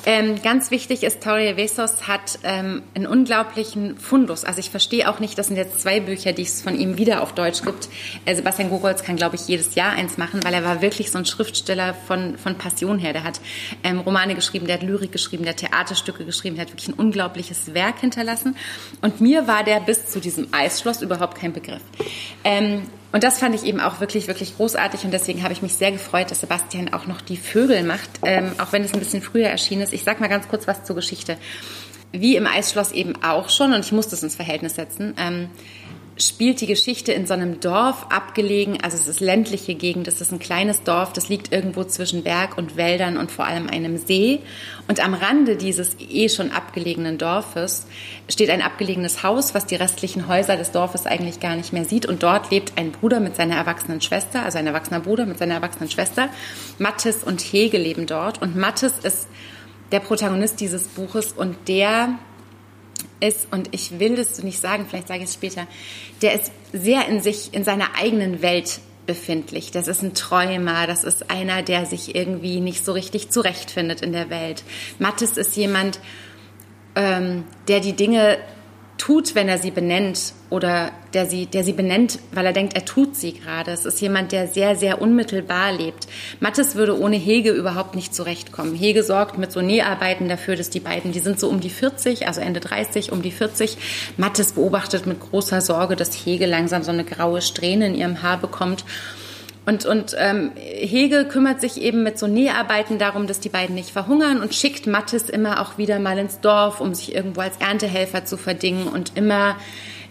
[0.06, 4.44] Ähm, ganz wichtig ist, Torre Vesos hat ähm, einen unglaublichen Fundus.
[4.44, 7.22] Also ich verstehe auch nicht, das sind jetzt zwei Bücher, die es von ihm wieder
[7.22, 7.88] auf Deutsch gibt.
[8.26, 11.18] Äh, Sebastian Gogolz kann, glaube ich, jedes Jahr eins machen, weil er war wirklich so
[11.18, 13.12] ein Schriftsteller von, von Passion her.
[13.12, 13.40] Der hat
[13.82, 16.94] ähm, Romane geschrieben, der hat Lyrik geschrieben, der hat Theaterstücke geschrieben, der hat wirklich ein
[16.94, 18.56] unglaubliches Werk hinterlassen.
[19.00, 21.82] Und mir war der bis zu diesem Eisschloss überhaupt kein Begriff.
[22.44, 22.82] Ähm,
[23.12, 25.92] und das fand ich eben auch wirklich, wirklich großartig und deswegen habe ich mich sehr
[25.92, 29.46] gefreut, dass Sebastian auch noch die Vögel macht, ähm, auch wenn es ein bisschen früher
[29.46, 29.92] erschienen ist.
[29.92, 31.36] Ich sage mal ganz kurz was zur Geschichte.
[32.10, 35.48] Wie im Eisschloss eben auch schon, und ich muss das ins Verhältnis setzen, ähm,
[36.16, 40.32] spielt die Geschichte in so einem Dorf abgelegen, also es ist ländliche Gegend, es ist
[40.32, 44.40] ein kleines Dorf, das liegt irgendwo zwischen Berg und Wäldern und vor allem einem See.
[44.86, 47.86] Und am Rande dieses eh schon abgelegenen Dorfes
[48.28, 52.06] steht ein abgelegenes Haus, was die restlichen Häuser des Dorfes eigentlich gar nicht mehr sieht.
[52.06, 55.54] Und dort lebt ein Bruder mit seiner erwachsenen Schwester, also ein erwachsener Bruder mit seiner
[55.54, 56.28] erwachsenen Schwester.
[56.78, 58.40] Mattes und Hege leben dort.
[58.40, 59.26] Und Mattes ist
[59.90, 62.18] der Protagonist dieses Buches und der
[63.26, 65.66] ist, und ich will das nicht sagen, vielleicht sage ich es später,
[66.22, 69.70] der ist sehr in sich, in seiner eigenen Welt befindlich.
[69.70, 74.12] Das ist ein Träumer, das ist einer, der sich irgendwie nicht so richtig zurechtfindet in
[74.12, 74.62] der Welt.
[74.98, 76.00] Mattes ist jemand,
[76.94, 78.38] ähm, der die Dinge
[78.98, 82.84] tut, wenn er sie benennt oder der sie, der sie benennt, weil er denkt, er
[82.84, 83.72] tut sie gerade.
[83.72, 86.06] Es ist jemand, der sehr, sehr unmittelbar lebt.
[86.40, 88.74] Mattes würde ohne Hege überhaupt nicht zurechtkommen.
[88.74, 92.26] Hege sorgt mit so Näharbeiten dafür, dass die beiden, die sind so um die 40,
[92.26, 93.76] also Ende 30, um die 40.
[94.16, 98.38] Mattes beobachtet mit großer Sorge, dass Hege langsam so eine graue Strähne in ihrem Haar
[98.38, 98.84] bekommt
[99.66, 103.90] und, und ähm, Hege kümmert sich eben mit so Näharbeiten darum, dass die beiden nicht
[103.90, 108.26] verhungern und schickt Mattes immer auch wieder mal ins Dorf, um sich irgendwo als Erntehelfer
[108.26, 108.88] zu verdingen.
[108.88, 109.56] Und immer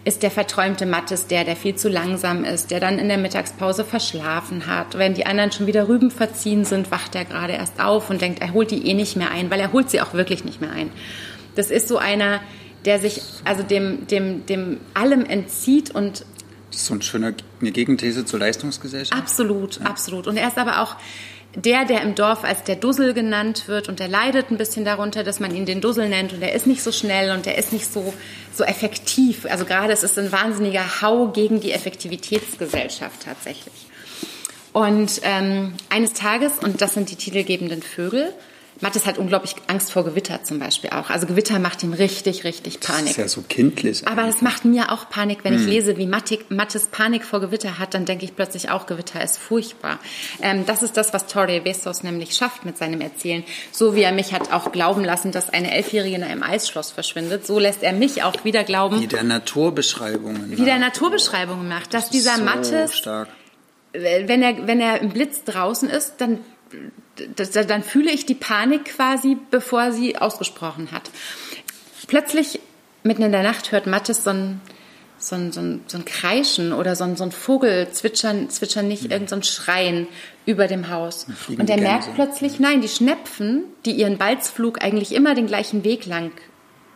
[0.04, 3.84] ist der verträumte Mattes der, der viel zu langsam ist, der dann in der Mittagspause
[3.84, 4.98] verschlafen hat.
[4.98, 8.40] Wenn die anderen schon wieder Rüben verziehen sind, wacht er gerade erst auf und denkt,
[8.42, 10.72] er holt die eh nicht mehr ein, weil er holt sie auch wirklich nicht mehr
[10.72, 10.90] ein.
[11.54, 12.40] Das ist so einer,
[12.84, 16.24] der sich also dem, dem, dem allem entzieht und
[16.74, 19.20] das ist so ein schöner, eine Gegenthese zur Leistungsgesellschaft.
[19.20, 19.86] Absolut, ja.
[19.86, 20.26] absolut.
[20.26, 20.96] Und er ist aber auch
[21.54, 25.22] der, der im Dorf als der Dussel genannt wird und der leidet ein bisschen darunter,
[25.22, 27.72] dass man ihn den Dussel nennt und er ist nicht so schnell und er ist
[27.72, 28.12] nicht so,
[28.52, 29.46] so effektiv.
[29.46, 33.86] Also gerade es ist ein wahnsinniger Hau gegen die Effektivitätsgesellschaft tatsächlich.
[34.72, 38.32] Und ähm, eines Tages, und das sind die titelgebenden Vögel,
[38.84, 41.08] Mathis hat unglaublich Angst vor Gewitter zum Beispiel auch.
[41.08, 43.04] Also Gewitter macht ihm richtig, richtig Panik.
[43.04, 44.06] Das ist ja so kindlich.
[44.06, 45.62] Aber es macht mir auch Panik, wenn hm.
[45.62, 49.38] ich lese, wie Mathis Panik vor Gewitter hat, dann denke ich plötzlich auch, Gewitter ist
[49.38, 49.98] furchtbar.
[50.42, 53.42] Ähm, das ist das, was Torre Vestos nämlich schafft mit seinem Erzählen.
[53.72, 57.46] So wie er mich hat auch glauben lassen, dass eine Elfjährige in einem Eisschloss verschwindet,
[57.46, 59.00] so lässt er mich auch wieder glauben.
[59.00, 60.58] Wie der Naturbeschreibungen.
[60.58, 61.94] Wie der Naturbeschreibungen macht.
[61.94, 63.28] Dass das dieser so Mathis, stark.
[63.94, 66.40] wenn er, wenn er im Blitz draußen ist, dann
[67.36, 71.10] das, dann fühle ich die Panik quasi, bevor sie ausgesprochen hat.
[72.06, 72.60] Plötzlich,
[73.02, 74.60] mitten in der Nacht, hört Mattes so ein,
[75.18, 78.88] so ein, so ein, so ein Kreischen oder so ein, so ein Vogel zwitschern, zwitschern
[78.88, 79.10] nicht, mhm.
[79.10, 80.06] irgend so ein Schreien
[80.46, 81.26] über dem Haus.
[81.48, 86.06] Und er merkt plötzlich, nein, die Schnepfen, die ihren Balzflug eigentlich immer den gleichen Weg
[86.06, 86.32] lang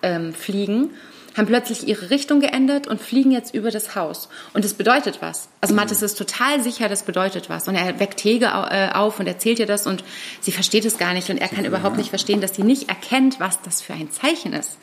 [0.03, 0.91] ähm, fliegen,
[1.39, 4.29] haben plötzlich ihre Richtung geändert und fliegen jetzt über das Haus.
[4.53, 5.49] Und das bedeutet was.
[5.61, 7.69] Also Mathis ist total sicher, das bedeutet was.
[7.69, 10.05] Und er weckt Hege äh, auf und erzählt ihr das und
[10.41, 13.41] sie versteht es gar nicht und er kann überhaupt nicht verstehen, dass sie nicht erkennt,
[13.41, 14.79] was das für ein Zeichen ist.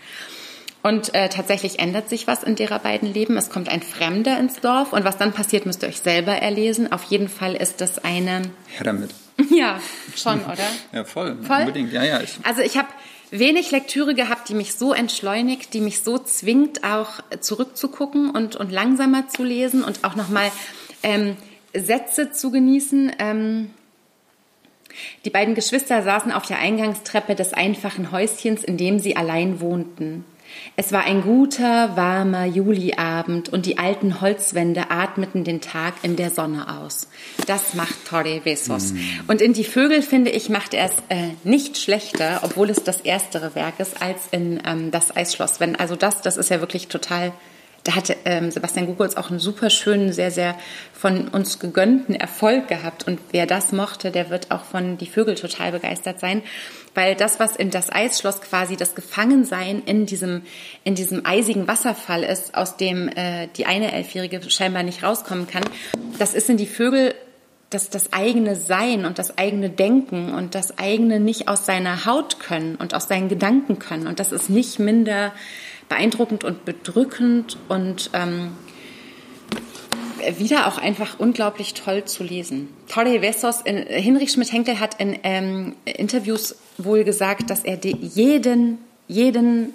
[0.86, 3.38] Und äh, tatsächlich ändert sich was in derer beiden Leben.
[3.38, 6.92] Es kommt ein Fremder ins Dorf und was dann passiert, müsst ihr euch selber erlesen.
[6.92, 8.44] Auf jeden Fall ist das eine.
[8.78, 9.10] Ja, damit.
[9.50, 9.82] Ja,
[10.16, 10.58] schon, oder?
[10.94, 11.38] ja, voll.
[11.42, 11.62] voll.
[11.62, 11.92] Unbedingt.
[11.92, 12.22] Ja, ja.
[12.22, 12.88] Ich also ich habe
[13.32, 18.72] wenig Lektüre gehabt, die mich so entschleunigt, die mich so zwingt, auch zurückzugucken und, und
[18.72, 20.52] langsamer zu lesen und auch nochmal
[21.04, 21.38] ähm,
[21.74, 23.12] Sätze zu genießen.
[23.20, 23.70] Ähm,
[25.26, 30.24] die beiden Geschwister saßen auf der Eingangstreppe des einfachen Häuschens, in dem sie allein wohnten.
[30.76, 36.32] Es war ein guter, warmer Juliabend und die alten Holzwände atmeten den Tag in der
[36.32, 37.08] Sonne aus.
[37.48, 38.94] Das macht Torre Besos.
[38.94, 38.98] Mm.
[39.28, 43.02] Und in Die Vögel, finde ich, macht er es äh, nicht schlechter, obwohl es das
[43.02, 45.60] erstere Werk ist, als in ähm, Das Eisschloss.
[45.60, 47.32] Wenn, also das, das ist ja wirklich total
[47.86, 50.58] da hatte ähm, Sebastian Gugolz auch einen super schönen, sehr, sehr
[50.92, 53.08] von uns gegönnten Erfolg gehabt.
[53.08, 56.42] Und wer das mochte, der wird auch von Die Vögel total begeistert sein.
[56.96, 60.42] Weil das, was in das Eisschloss quasi das Gefangensein in diesem,
[60.84, 65.64] in diesem eisigen Wasserfall ist, aus dem äh, die eine Elfjährige scheinbar nicht rauskommen kann,
[66.18, 67.14] das ist in Die Vögel
[67.70, 72.40] das, das eigene Sein und das eigene Denken und das eigene nicht aus seiner Haut
[72.40, 74.08] können und aus seinen Gedanken können.
[74.08, 75.34] Und das ist nicht minder
[75.90, 78.52] beeindruckend und bedrückend und ähm,
[80.38, 82.70] wieder auch einfach unglaublich toll zu lesen.
[82.88, 89.74] Torre Vessos, in, Hinrich Schmidt-Henkel hat in ähm, Interviews wohl gesagt, dass er jeden, jeden,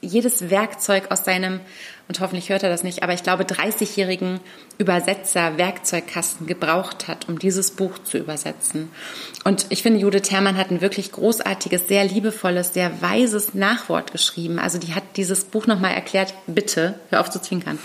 [0.00, 1.60] jedes Werkzeug aus seinem
[2.12, 4.40] und hoffentlich hört er das nicht, aber ich glaube, 30-jährigen
[4.76, 8.90] Übersetzer Werkzeugkasten gebraucht hat, um dieses Buch zu übersetzen.
[9.44, 14.58] Und ich finde, Judith Herrmann hat ein wirklich großartiges, sehr liebevolles, sehr weises Nachwort geschrieben.
[14.58, 17.78] Also die hat dieses Buch nochmal erklärt, bitte, hör auf zu zwinkern.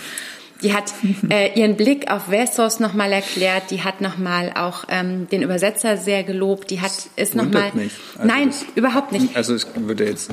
[0.62, 0.92] Die hat
[1.30, 3.70] äh, ihren Blick auf Vessos nochmal erklärt.
[3.70, 6.68] Die hat nochmal auch ähm, den Übersetzer sehr gelobt.
[6.68, 7.72] Die hat ist nochmal.
[7.74, 7.90] Also
[8.22, 9.34] nein, überhaupt nicht.
[9.34, 10.32] Also es würde jetzt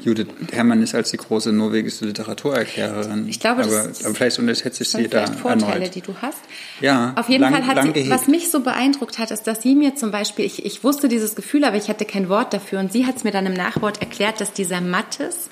[0.00, 3.28] Judith Herrmann ist als die große norwegische Literaturerklärerin.
[3.28, 5.94] Ich glaube, aber, aber vielleicht unterschätze ich sie da Vorteile, erneut.
[5.94, 6.38] die du hast.
[6.80, 7.14] Ja.
[7.16, 9.96] Auf jeden lang, Fall hat sie, was mich so beeindruckt hat, ist, dass sie mir
[9.96, 13.06] zum Beispiel, ich, ich wusste dieses Gefühl, aber ich hatte kein Wort dafür und sie
[13.06, 15.50] hat es mir dann im Nachwort erklärt, dass dieser Mattes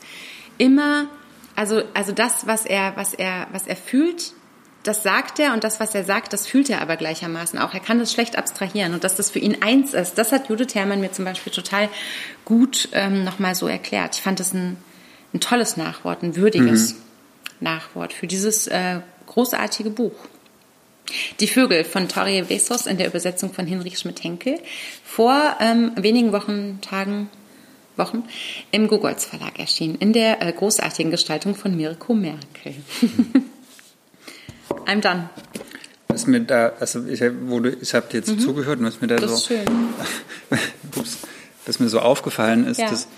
[0.59, 1.07] immer,
[1.57, 4.33] also, also das, was er, was er, was er fühlt,
[4.85, 7.73] das sagt er und das, was er sagt, das fühlt er aber gleichermaßen auch.
[7.73, 10.19] Er kann das schlecht abstrahieren und dass das für ihn eins ist.
[10.19, 11.89] Das hat Judith Herrmann mir zum Beispiel total
[12.45, 14.15] gut ähm, nochmal so erklärt.
[14.17, 14.77] Ich fand das ein,
[15.33, 16.99] ein tolles Nachwort, ein würdiges mhm.
[17.61, 20.15] Nachwort für dieses äh, großartige Buch.
[21.41, 24.59] Die Vögel von Torje Vesos in der Übersetzung von Hinrich Schmidt-Henkel
[25.03, 27.31] vor ähm, wenigen Wochen, Tagen,
[27.97, 28.25] Wochen
[28.71, 32.75] im Gogolz Verlag erschienen, in der äh, großartigen Gestaltung von Mirko Merkel.
[34.87, 35.29] I'm done.
[36.09, 38.39] Was mir da, also ich, wurde, ich habe dir jetzt mhm.
[38.39, 39.65] zugehört und was mir da das so, schön.
[41.67, 42.89] was mir so aufgefallen ist, ja.
[42.89, 43.09] dass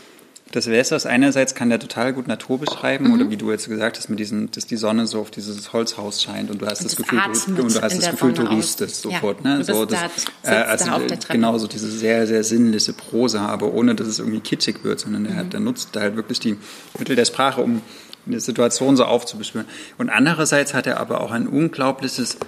[0.53, 3.15] das Wässers einerseits kann der total gut Natur beschreiben mhm.
[3.15, 6.23] oder wie du jetzt gesagt hast mit diesem, dass die Sonne so auf dieses Holzhaus
[6.23, 8.81] scheint und du hast und das, Gefühl, du, und du hast das Gefühl, du riechst
[8.81, 9.65] es sofort, ja, ne?
[9.65, 10.01] So das,
[10.45, 14.21] da, äh, also da genau so diese sehr sehr sinnliche Prosa, aber ohne dass es
[14.21, 15.31] irgendwie kitschig wird, sondern mhm.
[15.31, 16.57] er, hat, der nutzt da halt wirklich die
[16.97, 17.83] Mittel der Sprache, um
[18.27, 19.69] eine Situation so aufzubeschwören.
[19.99, 22.39] Und andererseits hat er aber auch ein unglaubliches,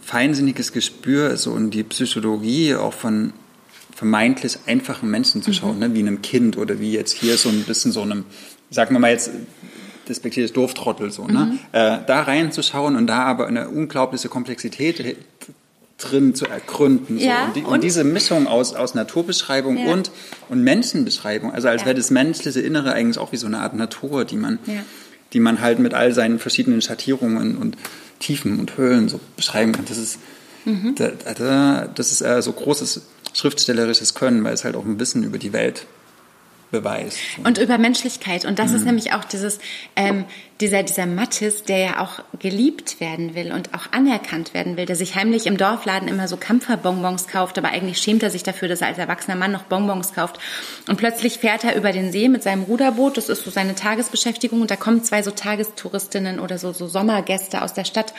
[0.00, 3.32] feinsinniges Gespür, so in die Psychologie auch von
[3.94, 5.80] vermeintlich einfachen Menschen zu schauen, mhm.
[5.80, 5.94] ne?
[5.94, 8.24] wie einem Kind oder wie jetzt hier so ein bisschen so einem,
[8.70, 9.30] sagen wir mal jetzt,
[10.08, 11.52] despektierlich Dorftrottel so, ne?
[11.52, 11.58] Mhm.
[11.70, 15.16] Äh, da reinzuschauen und da aber eine unglaubliche Komplexität
[16.02, 17.18] drin zu ergründen.
[17.18, 17.24] So.
[17.24, 19.92] Ja, und, die, und, und, diese Mischung aus, aus Naturbeschreibung ja.
[19.92, 20.10] und,
[20.48, 21.86] und Menschenbeschreibung, also als ja.
[21.86, 24.58] wäre das menschliche Innere eigentlich auch wie so eine Art Natur, die man,
[25.32, 27.76] die man halt mit all seinen verschiedenen Schattierungen und
[28.18, 29.84] Tiefen und Höhlen so beschreiben kann.
[29.88, 30.18] Das ist,
[30.64, 30.94] mhm.
[30.96, 33.02] da, das ist so großes
[33.34, 35.86] schriftstellerisches Können, weil es halt auch ein Wissen über die Welt
[36.72, 37.18] Beweis.
[37.44, 38.46] Und über Menschlichkeit.
[38.46, 38.76] Und das mhm.
[38.76, 39.60] ist nämlich auch dieses,
[39.94, 40.24] ähm,
[40.62, 44.96] dieser, dieser Mattis, der ja auch geliebt werden will und auch anerkannt werden will, der
[44.96, 48.80] sich heimlich im Dorfladen immer so Kampferbonbons kauft, aber eigentlich schämt er sich dafür, dass
[48.80, 50.38] er als erwachsener Mann noch Bonbons kauft.
[50.88, 54.62] Und plötzlich fährt er über den See mit seinem Ruderboot, das ist so seine Tagesbeschäftigung,
[54.62, 58.14] und da kommen zwei so Tagestouristinnen oder so, so Sommergäste aus der Stadt.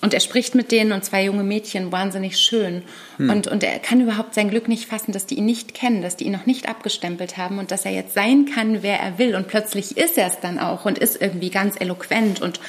[0.00, 2.84] Und er spricht mit denen und zwei junge Mädchen, wahnsinnig schön.
[3.18, 3.30] Hm.
[3.30, 6.16] Und, und er kann überhaupt sein Glück nicht fassen, dass die ihn nicht kennen, dass
[6.16, 9.34] die ihn noch nicht abgestempelt haben und dass er jetzt sein kann, wer er will.
[9.34, 12.60] Und plötzlich ist er es dann auch und ist irgendwie ganz eloquent und,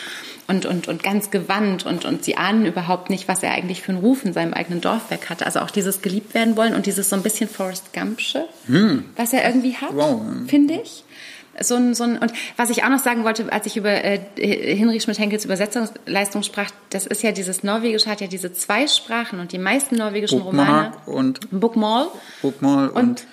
[0.48, 3.92] und, und, und ganz gewandt und, und sie ahnen überhaupt nicht, was er eigentlich für
[3.92, 5.46] einen Ruf in seinem eigenen Dorfwerk hatte.
[5.46, 9.06] Also auch dieses geliebt werden wollen und dieses so ein bisschen Forrest Gumpsche, hm.
[9.16, 10.22] was er irgendwie hat, wow.
[10.48, 11.04] finde ich
[11.62, 14.20] so ein, so ein, und was ich auch noch sagen wollte, als ich über äh,
[14.38, 19.52] Hinrich Schmidt-Henkels Übersetzungsleistung sprach, das ist ja dieses Norwegische hat ja diese zwei Sprachen und
[19.52, 22.08] die meisten norwegischen Romane und Bookmall,
[22.42, 23.28] Bookmall und, und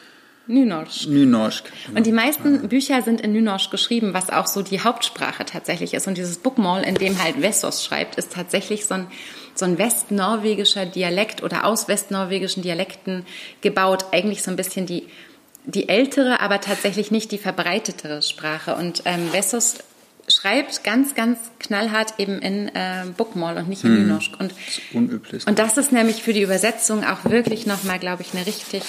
[0.48, 1.08] Nynorsk.
[1.08, 1.64] Nynorsk.
[1.86, 1.98] Genau.
[1.98, 2.66] Und die meisten ja.
[2.68, 6.06] Bücher sind in Nynorsk geschrieben, was auch so die Hauptsprache tatsächlich ist.
[6.06, 9.08] Und dieses Bookmall, in dem halt Vessos schreibt, ist tatsächlich so ein,
[9.54, 13.26] so ein westnorwegischer Dialekt oder aus westnorwegischen Dialekten
[13.60, 14.06] gebaut.
[14.12, 15.08] Eigentlich so ein bisschen die
[15.66, 18.76] die ältere, aber tatsächlich nicht die verbreitetere Sprache.
[18.76, 19.78] Und ähm, Vessos
[20.28, 24.02] schreibt ganz, ganz knallhart eben in äh, Bookmall und nicht in hm.
[24.06, 24.32] Nynorsk.
[24.38, 25.46] Und, das ist unüblich.
[25.46, 28.82] Und das ist nämlich für die Übersetzung auch wirklich nochmal, glaube ich, eine richtig,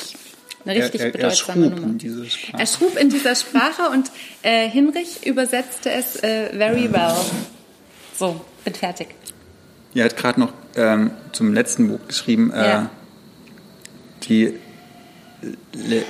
[0.66, 1.88] eine richtig er, er, bedeutsame er Nummer.
[1.88, 2.62] In diese Sprache.
[2.62, 4.12] Er schrub in dieser Sprache und
[4.44, 7.16] äh, Hinrich übersetzte es äh, very well.
[8.18, 9.10] So, bin fertig.
[9.94, 12.90] Er hat gerade noch ähm, zum letzten Buch geschrieben, äh, ja.
[14.24, 14.54] die
[15.74, 16.04] Le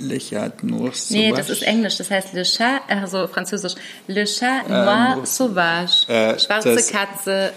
[0.00, 1.10] Le Chat Noir Sauvage.
[1.10, 1.96] Nee, das ist Englisch.
[1.98, 3.74] Das heißt Le Chat, also französisch.
[4.06, 6.08] Le Chat Noir ähm, Sauvage.
[6.08, 7.52] Äh, Schwarze Katze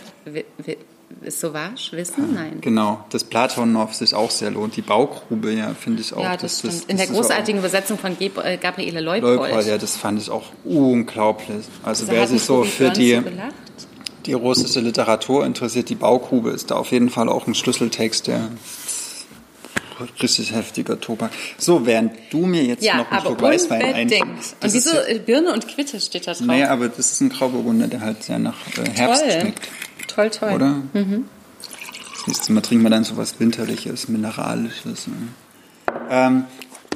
[1.28, 2.24] Sauvage, wissen?
[2.24, 2.58] Ah, Nein.
[2.62, 4.76] Genau, das Platonov sich auch sehr lohnt.
[4.78, 6.24] Die Baugrube, ja, finde ich auch.
[6.24, 6.80] Ja, das, das.
[6.80, 9.40] Das, In der großartigen Übersetzung von äh, Gabriele Leupold.
[9.40, 11.66] Leupold, ja, das fand ich auch unglaublich.
[11.84, 13.22] Also, also wer sich so für die,
[14.26, 18.50] die russische Literatur interessiert, die Baugrube ist da auf jeden Fall auch ein Schlüsseltext, der
[20.22, 21.32] richtig heftiger Tobak.
[21.58, 24.56] So, während du mir jetzt ja, noch einen Schluck Weißwein einschenkst.
[24.62, 26.46] Und wieso ja, Birne und Quitte steht da drauf?
[26.46, 29.32] Naja, aber das ist ein Grauburgunder, der halt sehr nach äh, Herbst Toll.
[29.32, 29.70] schmeckt.
[30.08, 30.52] toll, toll.
[30.54, 30.82] Oder?
[30.94, 31.26] Mhm.
[32.16, 35.08] Das nächste Mal trinken wir dann so was Winterliches, Mineralisches.
[35.08, 35.16] Ne?
[36.10, 36.46] Ähm,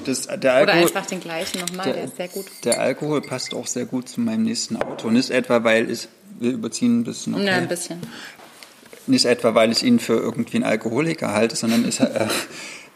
[0.06, 2.46] das, der Alkohol, Oder einfach den gleichen nochmal, der, der, ist sehr gut.
[2.64, 5.10] Der Alkohol passt auch sehr gut zu meinem nächsten Auto.
[5.10, 6.08] Nicht etwa, weil ich,
[6.40, 7.36] wir überziehen ein bisschen.
[7.36, 7.46] Okay.
[7.46, 8.00] Ja, ein bisschen.
[9.08, 12.28] Nicht etwa, weil ich ihn für irgendwie einen Alkoholiker halte, sondern ich, äh,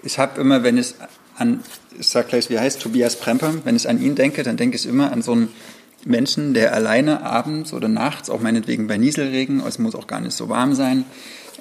[0.07, 0.95] ich habe immer, wenn ich
[1.37, 1.59] an,
[1.99, 4.85] ich sag gleich, wie heißt Tobias Premper, wenn ich an ihn denke, dann denke ich
[4.85, 5.49] immer an so einen
[6.05, 10.35] Menschen, der alleine abends oder nachts, auch meinetwegen bei Nieselregen, es muss auch gar nicht
[10.35, 11.03] so warm sein,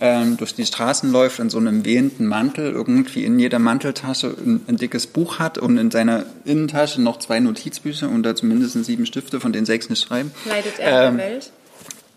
[0.01, 4.61] ähm, durch die Straßen läuft in so einem wehenden Mantel, irgendwie in jeder Manteltasche ein,
[4.69, 9.07] ein, dickes Buch hat und in seiner Innentasche noch zwei Notizbücher und da zumindest sieben
[9.07, 10.31] Stifte, von denen sechs nicht schreiben.
[10.45, 11.51] Leidet er ähm, der Welt?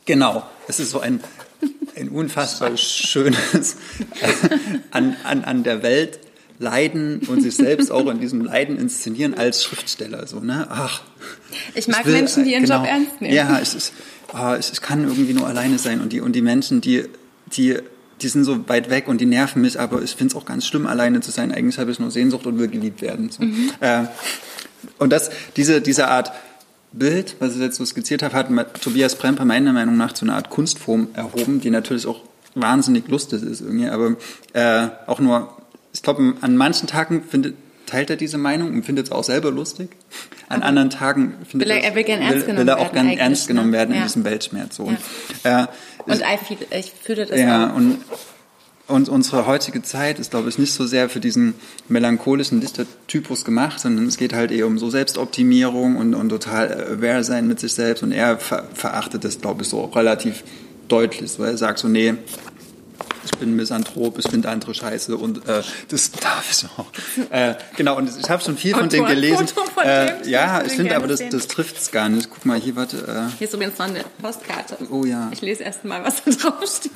[0.06, 0.44] Genau.
[0.68, 1.22] Es ist so ein,
[1.96, 3.78] ein unfassbar schönes
[4.92, 6.20] an, an, an der Welt
[6.60, 10.28] leiden und sich selbst auch in diesem Leiden inszenieren als Schriftsteller.
[10.28, 10.68] So, ne?
[10.70, 11.02] Ach,
[11.74, 13.34] ich mag will, Menschen, die ihren genau, Job ernst nehmen.
[13.34, 13.94] Ja, es, ist,
[14.34, 17.06] oh, es, es kann irgendwie nur alleine sein und die, und die Menschen, die
[17.56, 17.78] die,
[18.22, 20.66] die sind so weit weg und die nerven mich, aber ich finde es auch ganz
[20.66, 21.52] schlimm, alleine zu sein.
[21.52, 23.30] Eigentlich habe ich nur Sehnsucht und will geliebt werden.
[23.30, 23.44] So.
[23.44, 23.72] Mhm.
[23.80, 24.04] Äh,
[24.98, 26.32] und das, diese, diese Art
[26.92, 28.50] Bild, was ich jetzt so skizziert habe, hat
[28.82, 32.22] Tobias Premper meiner Meinung nach zu einer Art Kunstform erhoben, die natürlich auch
[32.56, 34.16] wahnsinnig lustig ist irgendwie, aber
[34.54, 35.56] äh, auch nur,
[35.94, 39.52] ich glaube, an manchen Tagen findet, teilt er diese Meinung und findet es auch selber
[39.52, 39.90] lustig.
[40.48, 42.92] An aber anderen Tagen findet will er, er will, gern ernst will, will er auch
[42.92, 43.78] gerne ernst genommen ne?
[43.78, 44.76] werden in diesem Weltschmerz.
[44.76, 44.92] So.
[45.44, 45.70] Ja.
[46.06, 47.76] Und, äh, und ich fühle das ja, auch.
[47.76, 48.00] Und,
[48.90, 51.54] und unsere heutige Zeit ist, glaube ich, nicht so sehr für diesen
[51.88, 57.24] melancholischen Dichtertypus gemacht, sondern es geht halt eher um so Selbstoptimierung und, und total aware
[57.24, 58.04] sein mit sich selbst.
[58.04, 60.44] Und er ver verachtet das, glaube ich, so relativ
[60.88, 61.32] deutlich.
[61.32, 62.16] So er sagt so, nee,
[63.24, 66.88] ich bin Misanthrop, ich finde andere scheiße und äh, das darf ich auch.
[67.32, 69.48] Äh, genau, und ich habe schon viel von denen gelesen.
[69.48, 72.30] Von äh, ja, ich finde aber, das, das trifft es gar nicht.
[72.32, 72.98] Guck mal, hier, warte.
[72.98, 74.78] Äh, hier ist übrigens noch eine Postkarte.
[74.90, 75.30] Oh ja.
[75.32, 76.92] Ich lese erst mal, was da drauf steht.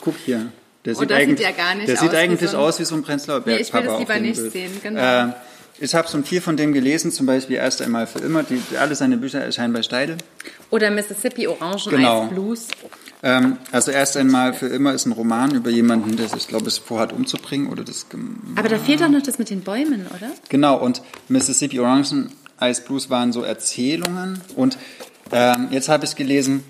[0.00, 0.52] Guck hier.
[0.84, 2.80] Der oh, sieht, eigentlich, sieht ja gar nicht der aus sieht eigentlich so ein, aus
[2.80, 3.56] wie so ein Prenzlauer Berg.
[3.56, 4.52] Nee, ich will das lieber nicht Bild.
[4.52, 5.00] sehen, genau.
[5.00, 5.32] Äh,
[5.80, 8.42] ich habe schon viel von dem gelesen, zum Beispiel erst einmal für immer.
[8.42, 10.16] Die, alle seine Bücher erscheinen bei Steidel.
[10.70, 12.22] Oder Mississippi Orangen genau.
[12.22, 12.68] Eis Blues.
[13.22, 16.80] Ähm, also erst einmal für immer ist ein Roman über jemanden, der sich, glaube ich,
[16.80, 18.06] vorhat umzubringen oder das.
[18.56, 20.30] Aber da fehlt doch noch das mit den Bäumen, oder?
[20.48, 20.78] Genau.
[20.78, 24.40] Und Mississippi Orangen Ice Blues waren so Erzählungen.
[24.56, 24.78] Und
[25.30, 26.64] ähm, jetzt habe ich gelesen,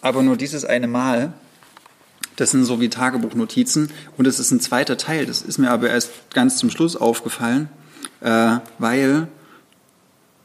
[0.00, 1.32] aber nur dieses eine Mal.
[2.36, 5.26] Das sind so wie Tagebuchnotizen und es ist ein zweiter Teil.
[5.26, 7.68] Das ist mir aber erst ganz zum Schluss aufgefallen,
[8.20, 9.28] äh, weil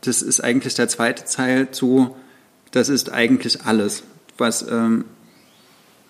[0.02, 2.16] das ist eigentlich der zweite Teil zu,
[2.72, 4.04] das ist eigentlich alles
[4.38, 5.06] was ähm,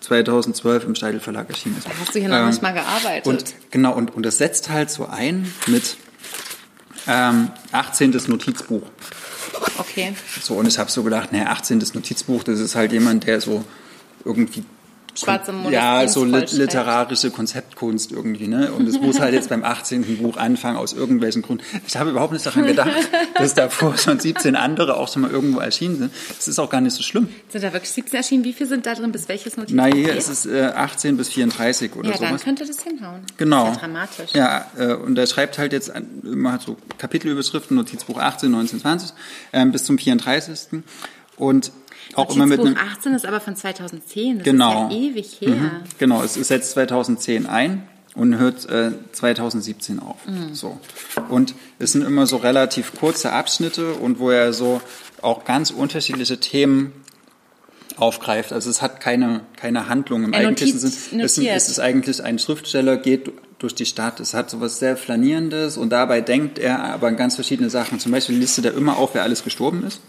[0.00, 1.86] 2012 im Steidel Verlag erschienen ist.
[1.86, 3.26] Da hast du hier noch ähm, nicht mal gearbeitet.
[3.26, 5.96] Und, genau, und, und das setzt halt so ein mit
[7.06, 8.10] ähm, 18.
[8.28, 8.82] Notizbuch.
[9.78, 10.14] Okay.
[10.40, 11.78] So, und ich habe so gedacht, naja, 18.
[11.94, 13.64] Notizbuch, das ist halt jemand, der so
[14.24, 14.64] irgendwie
[15.14, 18.72] Schwarze Modest Ja, so literarische Konzeptkunst irgendwie, ne?
[18.72, 20.18] Und es muss halt jetzt beim 18.
[20.18, 21.64] Buch anfangen, aus irgendwelchen Gründen.
[21.86, 22.90] Ich habe überhaupt nicht daran gedacht,
[23.34, 26.12] dass davor schon 17 andere auch schon mal irgendwo erschienen sind.
[26.28, 27.28] Das ist auch gar nicht so schlimm.
[27.48, 28.44] Sind da wirklich 17 erschienen?
[28.44, 29.12] Wie viele sind da drin?
[29.12, 29.76] Bis welches Notizbuch?
[29.76, 32.10] Na, hier ist es äh, 18 bis 34 oder so.
[32.10, 32.30] Ja, sowas.
[32.30, 33.20] dann könnte das hinhauen.
[33.36, 33.66] Genau.
[33.66, 34.32] Das ist ja dramatisch.
[34.34, 35.92] Ja, äh, und er schreibt halt jetzt
[36.22, 39.12] immer so Kapitelüberschriften, Notizbuch 18, 19, 20,
[39.52, 40.82] äh, bis zum 34.
[41.36, 41.72] Und
[42.14, 44.88] auch immer mit einem 18 ist aber von 2010, das genau.
[44.88, 45.48] ist ja ewig her.
[45.48, 45.70] Mhm.
[45.98, 50.16] Genau, es setzt 2010 ein und hört äh, 2017 auf.
[50.26, 50.54] Mhm.
[50.54, 50.78] So.
[51.28, 54.80] Und es sind immer so relativ kurze Abschnitte und wo er so
[55.22, 56.92] auch ganz unterschiedliche Themen
[57.96, 58.52] aufgreift.
[58.52, 61.20] Also es hat keine, keine Handlung im er eigentlichen Sinn.
[61.20, 64.20] Es, es ist eigentlich ein Schriftsteller, geht durch die Stadt.
[64.20, 68.00] Es hat so was sehr Flanierendes und dabei denkt er aber an ganz verschiedene Sachen.
[68.00, 70.00] Zum Beispiel listet er immer auf, wer alles gestorben ist.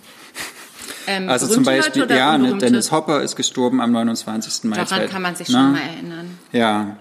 [1.07, 4.65] Ähm, also zum Beispiel, ja, ne, Dennis Hopper ist gestorben am 29.
[4.65, 4.77] Mai.
[4.77, 5.59] Daran kann man sich Na?
[5.59, 6.39] schon mal erinnern.
[6.51, 6.97] Ja.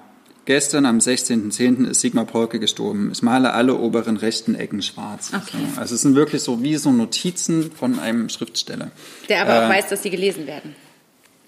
[0.46, 1.86] Gestern am 16.10.
[1.86, 3.10] ist Sigmar Polke gestorben.
[3.12, 5.30] Ich male alle oberen rechten Ecken schwarz.
[5.34, 5.58] Okay.
[5.74, 5.80] So.
[5.80, 8.90] Also es sind wirklich so wie so Notizen von einem Schriftsteller.
[9.28, 10.74] Der aber auch äh, weiß, dass sie gelesen werden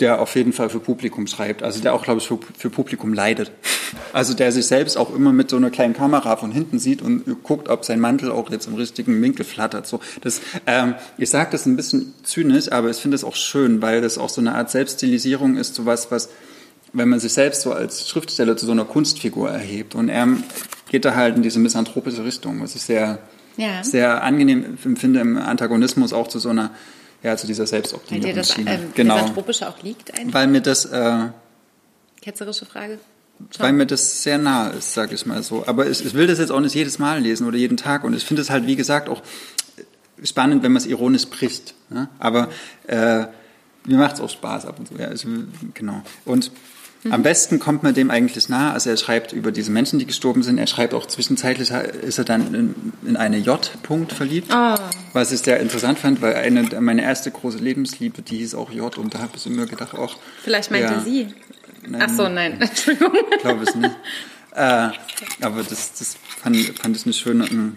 [0.01, 3.12] der auf jeden Fall für Publikum schreibt, also der auch, glaube ich, für, für, Publikum
[3.12, 3.53] leidet.
[4.12, 7.43] Also der sich selbst auch immer mit so einer kleinen Kamera von hinten sieht und
[7.43, 9.86] guckt, ob sein Mantel auch jetzt im richtigen Winkel flattert.
[9.86, 13.82] So, das, ähm, ich sage das ein bisschen zynisch, aber ich finde es auch schön,
[13.82, 16.30] weil das auch so eine Art Selbststilisierung ist, so was, was,
[16.93, 19.95] wenn man sich selbst so als Schriftsteller zu so einer Kunstfigur erhebt.
[19.95, 20.26] Und er
[20.90, 23.18] geht da halt in diese misanthropische Richtung, was ich sehr,
[23.57, 23.84] ja.
[23.84, 26.70] sehr angenehm empfinde im Antagonismus auch zu so einer
[27.22, 28.70] ja, zu dieser Selbstoptimierungsschiene.
[28.70, 29.14] Weil dir das genau.
[29.14, 30.34] Misanthropische auch liegt eigentlich?
[30.34, 30.84] Weil mir das...
[30.86, 31.28] Äh,
[32.20, 32.98] Ketzerische Frage?
[33.50, 33.64] Schon.
[33.64, 35.66] Weil mir das sehr nah ist, sag ich mal so.
[35.66, 38.04] Aber ich, ich will das jetzt auch nicht jedes Mal lesen oder jeden Tag.
[38.04, 39.22] Und ich finde es halt, wie gesagt, auch
[40.22, 41.74] spannend, wenn man es ironisch bricht.
[41.90, 42.08] Ne?
[42.18, 42.48] Aber
[42.86, 43.26] äh,
[43.84, 44.94] mir macht es auch Spaß ab und zu.
[44.94, 45.28] Ja, also,
[45.74, 46.02] genau.
[46.24, 46.52] Und
[47.05, 47.12] mhm.
[47.12, 48.72] am besten kommt man dem eigentlich nahe.
[48.72, 50.59] Also er schreibt über diese Menschen, die gestorben sind.
[50.59, 52.74] Er schreibt auch zwischenzeitlich, ist er dann in,
[53.07, 54.53] in eine J-Punkt verliebt.
[54.55, 54.76] Oh.
[55.12, 58.96] Was ich sehr interessant fand, weil eine, meine erste große Lebensliebe, die hieß auch J.
[58.98, 60.16] Und da habe ich immer gedacht, auch.
[60.42, 61.28] Vielleicht meinte ja, sie.
[61.86, 63.12] Nein, Ach so, nein, Entschuldigung.
[63.34, 63.94] Ich glaube es nicht.
[64.55, 64.90] Äh,
[65.40, 67.74] aber das, das fand, fand ich eine schöne,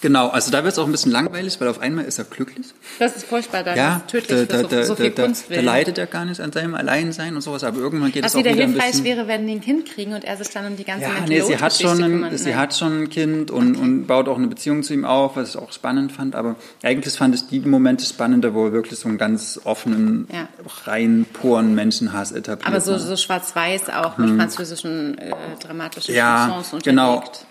[0.00, 2.68] Genau, also da wird es auch ein bisschen langweilig, weil auf einmal ist er glücklich.
[3.00, 5.60] Das ist furchtbar, da ja, ist tödlich da, da, so, so viel da, Kunst Da
[5.60, 8.40] leidet er gar nicht an seinem Alleinsein und sowas, aber irgendwann geht Was es auch
[8.40, 10.76] wieder Was wieder hilfreich wäre, wenn die ein Kind kriegen und er sich dann um
[10.76, 13.76] die ganze ja, nee, sie hat schon ein, kümmern, Sie hat schon ein Kind und,
[13.76, 13.84] okay.
[13.84, 17.14] und baut auch eine Beziehung zu ihm auf, was ich auch spannend fand, aber eigentlich
[17.14, 20.48] fand ich die Momente spannender, wo er wirklich so einen ganz offenen, ja.
[20.84, 22.68] rein puren Menschenhass etabliert.
[22.68, 24.26] Aber so, so schwarz-weiß auch hm.
[24.26, 26.84] mit französischen äh, dramatischen ja, Chansons unterlegt.
[26.84, 27.47] Genau.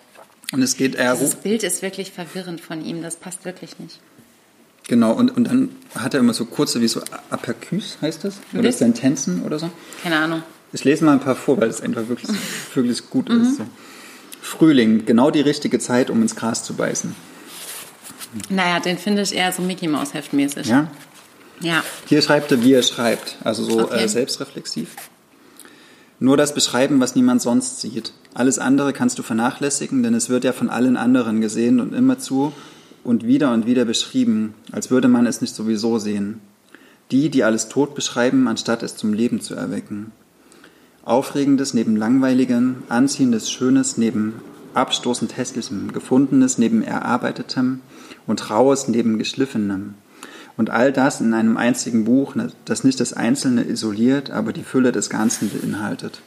[0.54, 1.16] Und es geht eher.
[1.16, 4.00] Das Bild ist wirklich verwirrend von ihm, das passt wirklich nicht.
[4.88, 8.36] Genau, und, und dann hat er immer so kurze, wie so Apercus heißt das?
[8.58, 9.70] Oder Sentenzen oder so?
[10.02, 10.44] Keine Ahnung.
[10.72, 12.30] Ich lese mal ein paar vor, weil es einfach wirklich,
[12.74, 13.42] wirklich gut mhm.
[13.42, 13.58] ist.
[13.58, 13.66] So.
[14.42, 17.14] Frühling, genau die richtige Zeit, um ins Gras zu beißen.
[18.50, 20.68] Naja, den finde ich eher so Mickey Mouse Heftmäßig.
[20.68, 20.90] Ja?
[21.60, 21.84] Ja.
[22.08, 24.04] Hier schreibt er, wie er schreibt, also so okay.
[24.04, 24.96] äh, selbstreflexiv.
[26.20, 28.14] Nur das beschreiben, was niemand sonst sieht.
[28.38, 32.54] Alles andere kannst du vernachlässigen, denn es wird ja von allen anderen gesehen und immerzu
[33.04, 36.40] und wieder und wieder beschrieben, als würde man es nicht sowieso sehen.
[37.10, 40.12] Die, die alles tot beschreiben, anstatt es zum Leben zu erwecken.
[41.04, 44.36] Aufregendes neben Langweiligem, Anziehendes Schönes neben
[44.76, 47.80] abstoßend Hässlichem, Gefundenes neben Erarbeitetem
[48.28, 49.96] und Raues neben Geschliffenem.
[50.58, 52.36] Und all das in einem einzigen Buch,
[52.66, 56.22] das nicht das Einzelne isoliert, aber die Fülle des Ganzen beinhaltet.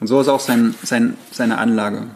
[0.00, 2.06] Und so ist auch sein, sein, seine Anlage.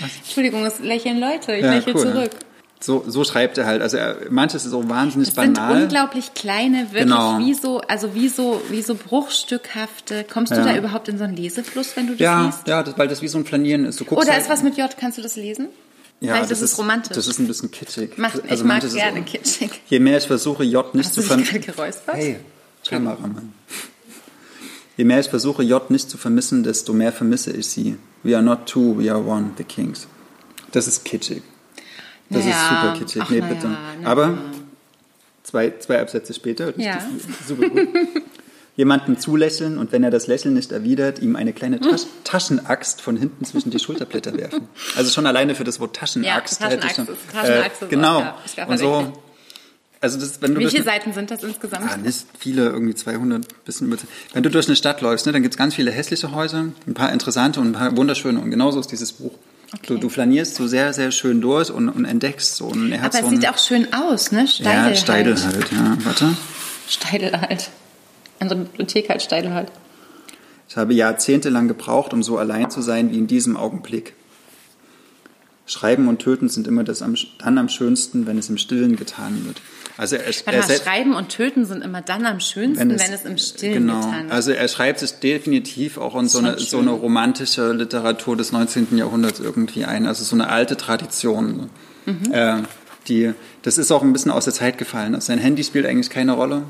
[0.00, 0.10] Was?
[0.18, 2.30] Entschuldigung, es lächeln Leute, ich ja, lächle cool, zurück.
[2.32, 2.46] Ja.
[2.78, 3.80] So, so schreibt er halt.
[3.80, 5.72] Also er, manches ist so wahnsinnig das banal.
[5.72, 7.38] Sind unglaublich kleine, wirklich genau.
[7.38, 10.26] wie so, also wie so, wie so bruchstückhafte.
[10.30, 10.64] Kommst du ja.
[10.64, 12.68] da überhaupt in so einen Lesefluss, wenn du das ja, liest?
[12.68, 13.98] Ja, das, weil das wie so ein Flanieren ist.
[13.98, 15.68] Du guckst Oder halt, ist was mit J, kannst du das lesen?
[16.20, 17.16] Ja, Vielleicht das ist es romantisch.
[17.16, 18.16] Das ist ein bisschen kitschig.
[18.18, 19.70] Macht, also ich mag gerne so, kitschig.
[19.88, 21.62] Je mehr ich versuche, J nicht Hast zu vermissen.
[22.12, 22.36] Hey,
[22.88, 23.52] Kameramann.
[24.96, 27.96] Je mehr ich versuche, J nicht zu vermissen, desto mehr vermisse ich sie.
[28.22, 30.06] We are not two, we are one, the Kings.
[30.72, 31.42] Das ist kitschig.
[32.30, 32.56] Das naja.
[32.56, 33.22] ist super kitschig.
[33.22, 33.66] Ach, nee, bitte.
[34.02, 34.38] Ja, Aber
[35.42, 36.98] zwei, zwei Absätze später, ja.
[37.46, 37.88] super gut.
[38.76, 41.96] jemanden zulächeln und wenn er das Lächeln nicht erwidert, ihm eine kleine hm.
[42.24, 44.68] Taschenaxt von hinten zwischen die Schulterblätter werfen.
[44.96, 46.60] Also schon alleine für das Wort Taschenaxt.
[46.60, 48.18] Ja, Taschenaxt, schon, ist, Taschenaxt äh, genau.
[48.18, 49.12] Auch, ja, und so.
[50.06, 51.90] Also das, wenn du Wie viele Seiten sind das insgesamt?
[51.90, 53.96] Ah, nicht viele, irgendwie 200, bisschen über.
[54.32, 56.94] Wenn du durch eine Stadt läufst, ne, dann gibt es ganz viele hässliche Häuser, ein
[56.94, 58.38] paar interessante und ein paar wunderschöne.
[58.38, 59.32] Und genauso ist dieses Buch.
[59.74, 59.86] Okay.
[59.88, 62.66] Du, du flanierst so sehr, sehr schön durch und, und entdeckst so.
[62.66, 64.46] Und er hat Aber so es sieht auch schön aus, ne?
[64.46, 65.54] Steidel ja, Steidel halt.
[65.54, 65.96] halt, ja.
[66.04, 66.36] Warte.
[66.88, 67.70] Steidel halt.
[68.38, 69.72] Unsere Bibliothek halt Steidel halt.
[70.68, 74.14] Ich habe jahrzehntelang gebraucht, um so allein zu sein wie in diesem Augenblick.
[75.66, 79.44] Schreiben und Töten sind immer das am, dann am schönsten, wenn es im Stillen getan
[79.46, 79.60] wird.
[79.98, 83.24] Also er, er Schreiben und Töten sind immer dann am schönsten, wenn es, wenn es
[83.24, 84.32] im Stillen genau, getan wird.
[84.32, 88.96] Also er schreibt sich definitiv auch in so eine, so eine romantische Literatur des 19.
[88.96, 90.06] Jahrhunderts irgendwie ein.
[90.06, 91.70] Also so eine alte Tradition.
[92.04, 92.32] Mhm.
[92.32, 92.62] Äh,
[93.08, 95.14] die, das ist auch ein bisschen aus der Zeit gefallen.
[95.14, 96.62] Also sein Handy spielt eigentlich keine Rolle.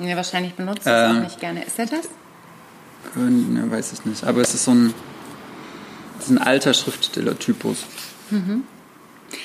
[0.00, 1.64] Ja, wahrscheinlich benutzt er es äh, auch nicht gerne.
[1.64, 2.08] Ist er das?
[3.16, 4.24] Ne, weiß ich nicht.
[4.24, 4.94] Aber es ist so ein,
[6.20, 7.78] ist ein alter Schriftsteller-Typus.
[8.32, 8.64] Mhm.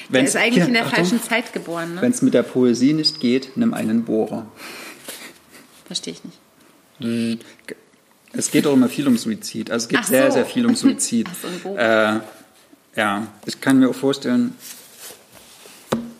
[0.09, 1.95] Der ist eigentlich hier, in der Achtung, falschen Zeit geboren.
[1.95, 2.01] Ne?
[2.01, 4.45] Wenn es mit der Poesie nicht geht, nimm einen Bohrer.
[5.85, 6.39] Verstehe ich nicht.
[6.99, 7.39] Hm,
[8.33, 9.71] es geht auch immer viel um Suizid.
[9.71, 10.09] Also es geht so.
[10.09, 11.27] sehr, sehr viel um Suizid.
[11.29, 12.19] Ach so, äh,
[12.95, 14.55] ja, ich kann mir auch vorstellen,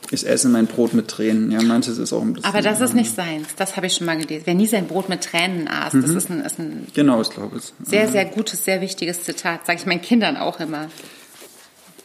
[0.10, 1.52] ich esse mein Brot mit Tränen.
[1.52, 2.50] Ja, manches ist auch ein bisschen.
[2.50, 3.56] Aber das ist nicht seins.
[3.58, 4.44] Das habe ich schon mal gelesen.
[4.46, 6.02] Wer nie sein Brot mit Tränen aß, mhm.
[6.02, 7.74] das ist ein, ist ein genau, ich glaube es.
[7.84, 9.66] Sehr, sehr gutes, sehr wichtiges Zitat.
[9.66, 10.88] Sage ich meinen Kindern auch immer.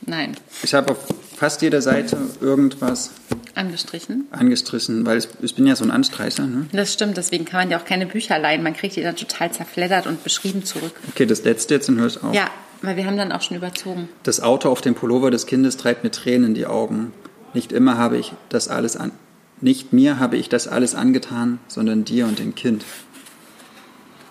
[0.07, 0.37] Nein.
[0.63, 0.99] Ich habe auf
[1.37, 3.11] fast jeder Seite irgendwas
[3.55, 4.27] angestrichen.
[4.31, 6.47] Angestrichen, weil ich, ich bin ja so ein Anstreicher.
[6.47, 6.67] Ne?
[6.73, 8.63] Das stimmt, deswegen kann man ja auch keine Bücher leihen.
[8.63, 10.93] Man kriegt die dann total zerfleddert und beschrieben zurück.
[11.11, 12.35] Okay, das letzte jetzt und höre ich auf.
[12.35, 12.51] Ja,
[12.81, 14.09] weil wir haben dann auch schon überzogen.
[14.23, 17.13] Das Auto auf dem Pullover des Kindes treibt mir Tränen in die Augen.
[17.55, 19.13] Nicht immer habe ich das alles an,
[19.61, 22.85] nicht mir habe ich das alles angetan, sondern dir und dem Kind.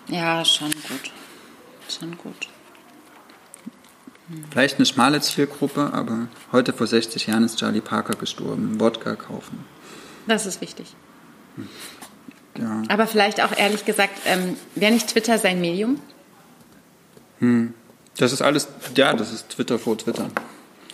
[0.08, 1.10] Ja, schon gut.
[1.88, 2.48] Schon gut.
[4.50, 8.80] Vielleicht eine schmale Zielgruppe, aber heute vor 60 Jahren ist Charlie Parker gestorben.
[8.80, 9.64] Wodka kaufen.
[10.26, 10.94] Das ist wichtig.
[12.58, 12.82] Ja.
[12.88, 16.00] Aber vielleicht auch ehrlich gesagt, ähm, wäre nicht Twitter sein Medium?
[17.38, 17.74] Hm.
[18.18, 20.28] Das ist alles, ja, das ist Twitter vor Twitter.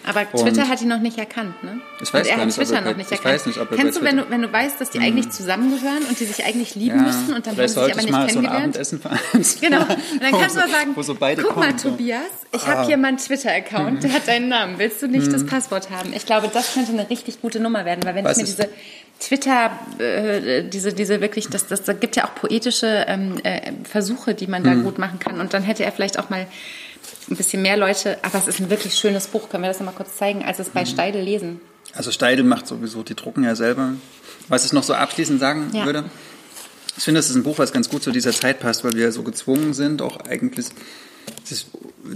[0.08, 1.80] Aber Twitter und hat ihn noch nicht erkannt, ne?
[2.00, 3.34] Ich weiß und er gar hat nicht, Twitter noch nicht ich erkannt.
[3.34, 6.02] weiß nicht, ob er Kennst du, wenn du, wenn du weißt, dass die eigentlich zusammengehören
[6.08, 8.10] und die sich eigentlich lieben Ja, müssten und dann haben sie sich aber ich nicht
[8.10, 8.76] mal so ein kennengelernt?
[8.76, 9.00] Abendessen.
[9.60, 9.80] Genau.
[9.82, 9.88] Und
[10.22, 11.76] dann kannst du mal sagen, so beide guck mal.
[11.76, 14.78] Tobias, ich habe hier meinen Twitter-Account, der hat deinen Namen.
[14.78, 16.12] Willst du nicht das Passwort haben?
[16.14, 18.68] Ich glaube, das könnte eine richtig gute Nummer werden, weil wenn ich mir diese
[19.20, 24.34] Twitter, äh, diese, diese wirklich, das, das, da gibt ja auch poetische ähm, äh, Versuche,
[24.34, 25.40] die man da gut machen kann.
[25.40, 26.46] Und dann hätte er vielleicht auch mal
[27.30, 29.94] ein bisschen mehr Leute, aber es ist ein wirklich schönes Buch, können wir das nochmal
[29.94, 31.60] kurz zeigen, als es bei Steidel lesen.
[31.94, 33.94] Also Steidel macht sowieso, die drucken ja selber.
[34.48, 35.84] Was ich noch so abschließend sagen Ja.
[35.86, 36.04] würde,
[36.96, 39.12] ich finde, das ist ein Buch, was ganz gut zu dieser Zeit passt, weil wir
[39.12, 40.66] so gezwungen sind, auch eigentlich,
[41.48, 41.66] das,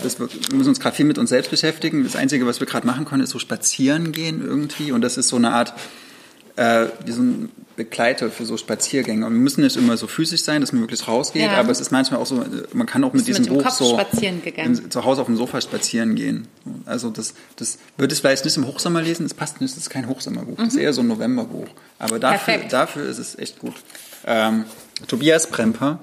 [0.02, 2.02] das, wir wir müssen uns gerade viel mit uns selbst beschäftigen.
[2.04, 4.90] Das Einzige, was wir gerade machen können, ist so spazieren gehen irgendwie.
[4.92, 5.72] Und das ist so eine Art,
[6.56, 9.24] äh, wie so ein Begleiter für so Spaziergänge.
[9.26, 11.52] Und wir müssen nicht immer so physisch sein, dass man wirklich rausgeht, Ja.
[11.52, 13.94] aber es ist manchmal auch so, man kann auch mit diesem mit Buch Kopf so
[13.98, 14.76] spazieren gegangen?
[14.78, 16.48] in- zu Hause auf dem Sofa spazieren gehen.
[16.86, 19.90] Also das, das würde ich vielleicht nicht im Hochsommer lesen, das passt nicht, das ist
[19.90, 21.68] kein Hochsommerbuch, das ist eher so ein Novemberbuch.
[21.98, 22.44] Aber dafür, Mhm.
[22.58, 22.72] Perfekt.
[22.72, 23.74] dafür ist es echt gut.
[24.26, 24.64] Ähm,
[25.08, 25.98] Tobias Premper,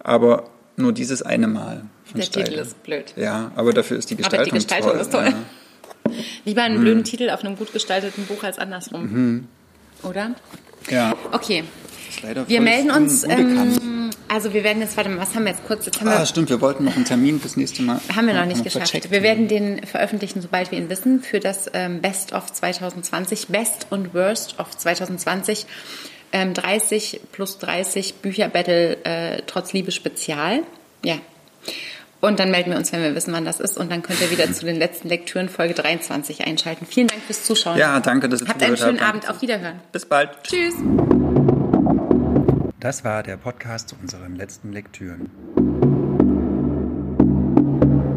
[0.00, 1.82] aber nur dieses eine Mal.
[2.14, 2.48] Der Steidl.
[2.50, 3.12] Titel ist blöd.
[3.16, 5.00] Ja, aber dafür ist die Aber Gestaltung, die Gestaltung toll.
[5.00, 5.24] ist toll.
[5.26, 6.12] Ja.
[6.44, 6.80] Lieber einen Mhm.
[6.82, 9.48] blöden Titel auf einem gut gestalteten Buch als andersrum.
[10.02, 10.34] Oder?
[10.90, 11.14] ja.
[11.32, 11.64] Okay.
[12.46, 15.66] Wir melden un- uns, ähm, also wir werden jetzt, warte mal, was haben wir jetzt
[15.66, 15.84] kurz?
[15.84, 18.00] Jetzt haben wir ah, stimmt, wir wollten noch einen Termin fürs nächste Mal.
[18.14, 18.88] Haben wir noch nicht geschafft.
[18.88, 19.10] vercheckt.
[19.10, 23.88] Wir werden den veröffentlichen, sobald wir ihn wissen, für das ähm, Best of 2020, Best
[23.90, 25.66] und Worst of 2020.
[26.32, 30.62] Ähm, 30 plus 30 Bücherbattle äh, trotz Liebe Spezial.
[31.04, 31.16] Ja.
[32.26, 33.78] Und dann melden wir uns, wenn wir wissen, wann das ist.
[33.78, 36.84] Und dann könnt ihr wieder zu den letzten Lektüren Folge 23 einschalten.
[36.84, 37.78] Vielen Dank fürs Zuschauen.
[37.78, 38.98] Ja, danke, dass ihr Habt einen schönen.
[38.98, 39.30] Abend.
[39.30, 39.80] Auf Wiederhören.
[39.92, 40.30] Bis bald.
[40.42, 40.74] Tschüss.
[42.80, 45.30] Das war der Podcast zu unseren letzten Lektüren.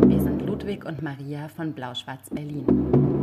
[0.07, 3.18] Wir sind Ludwig und Maria von Blau-Schwarz Berlin.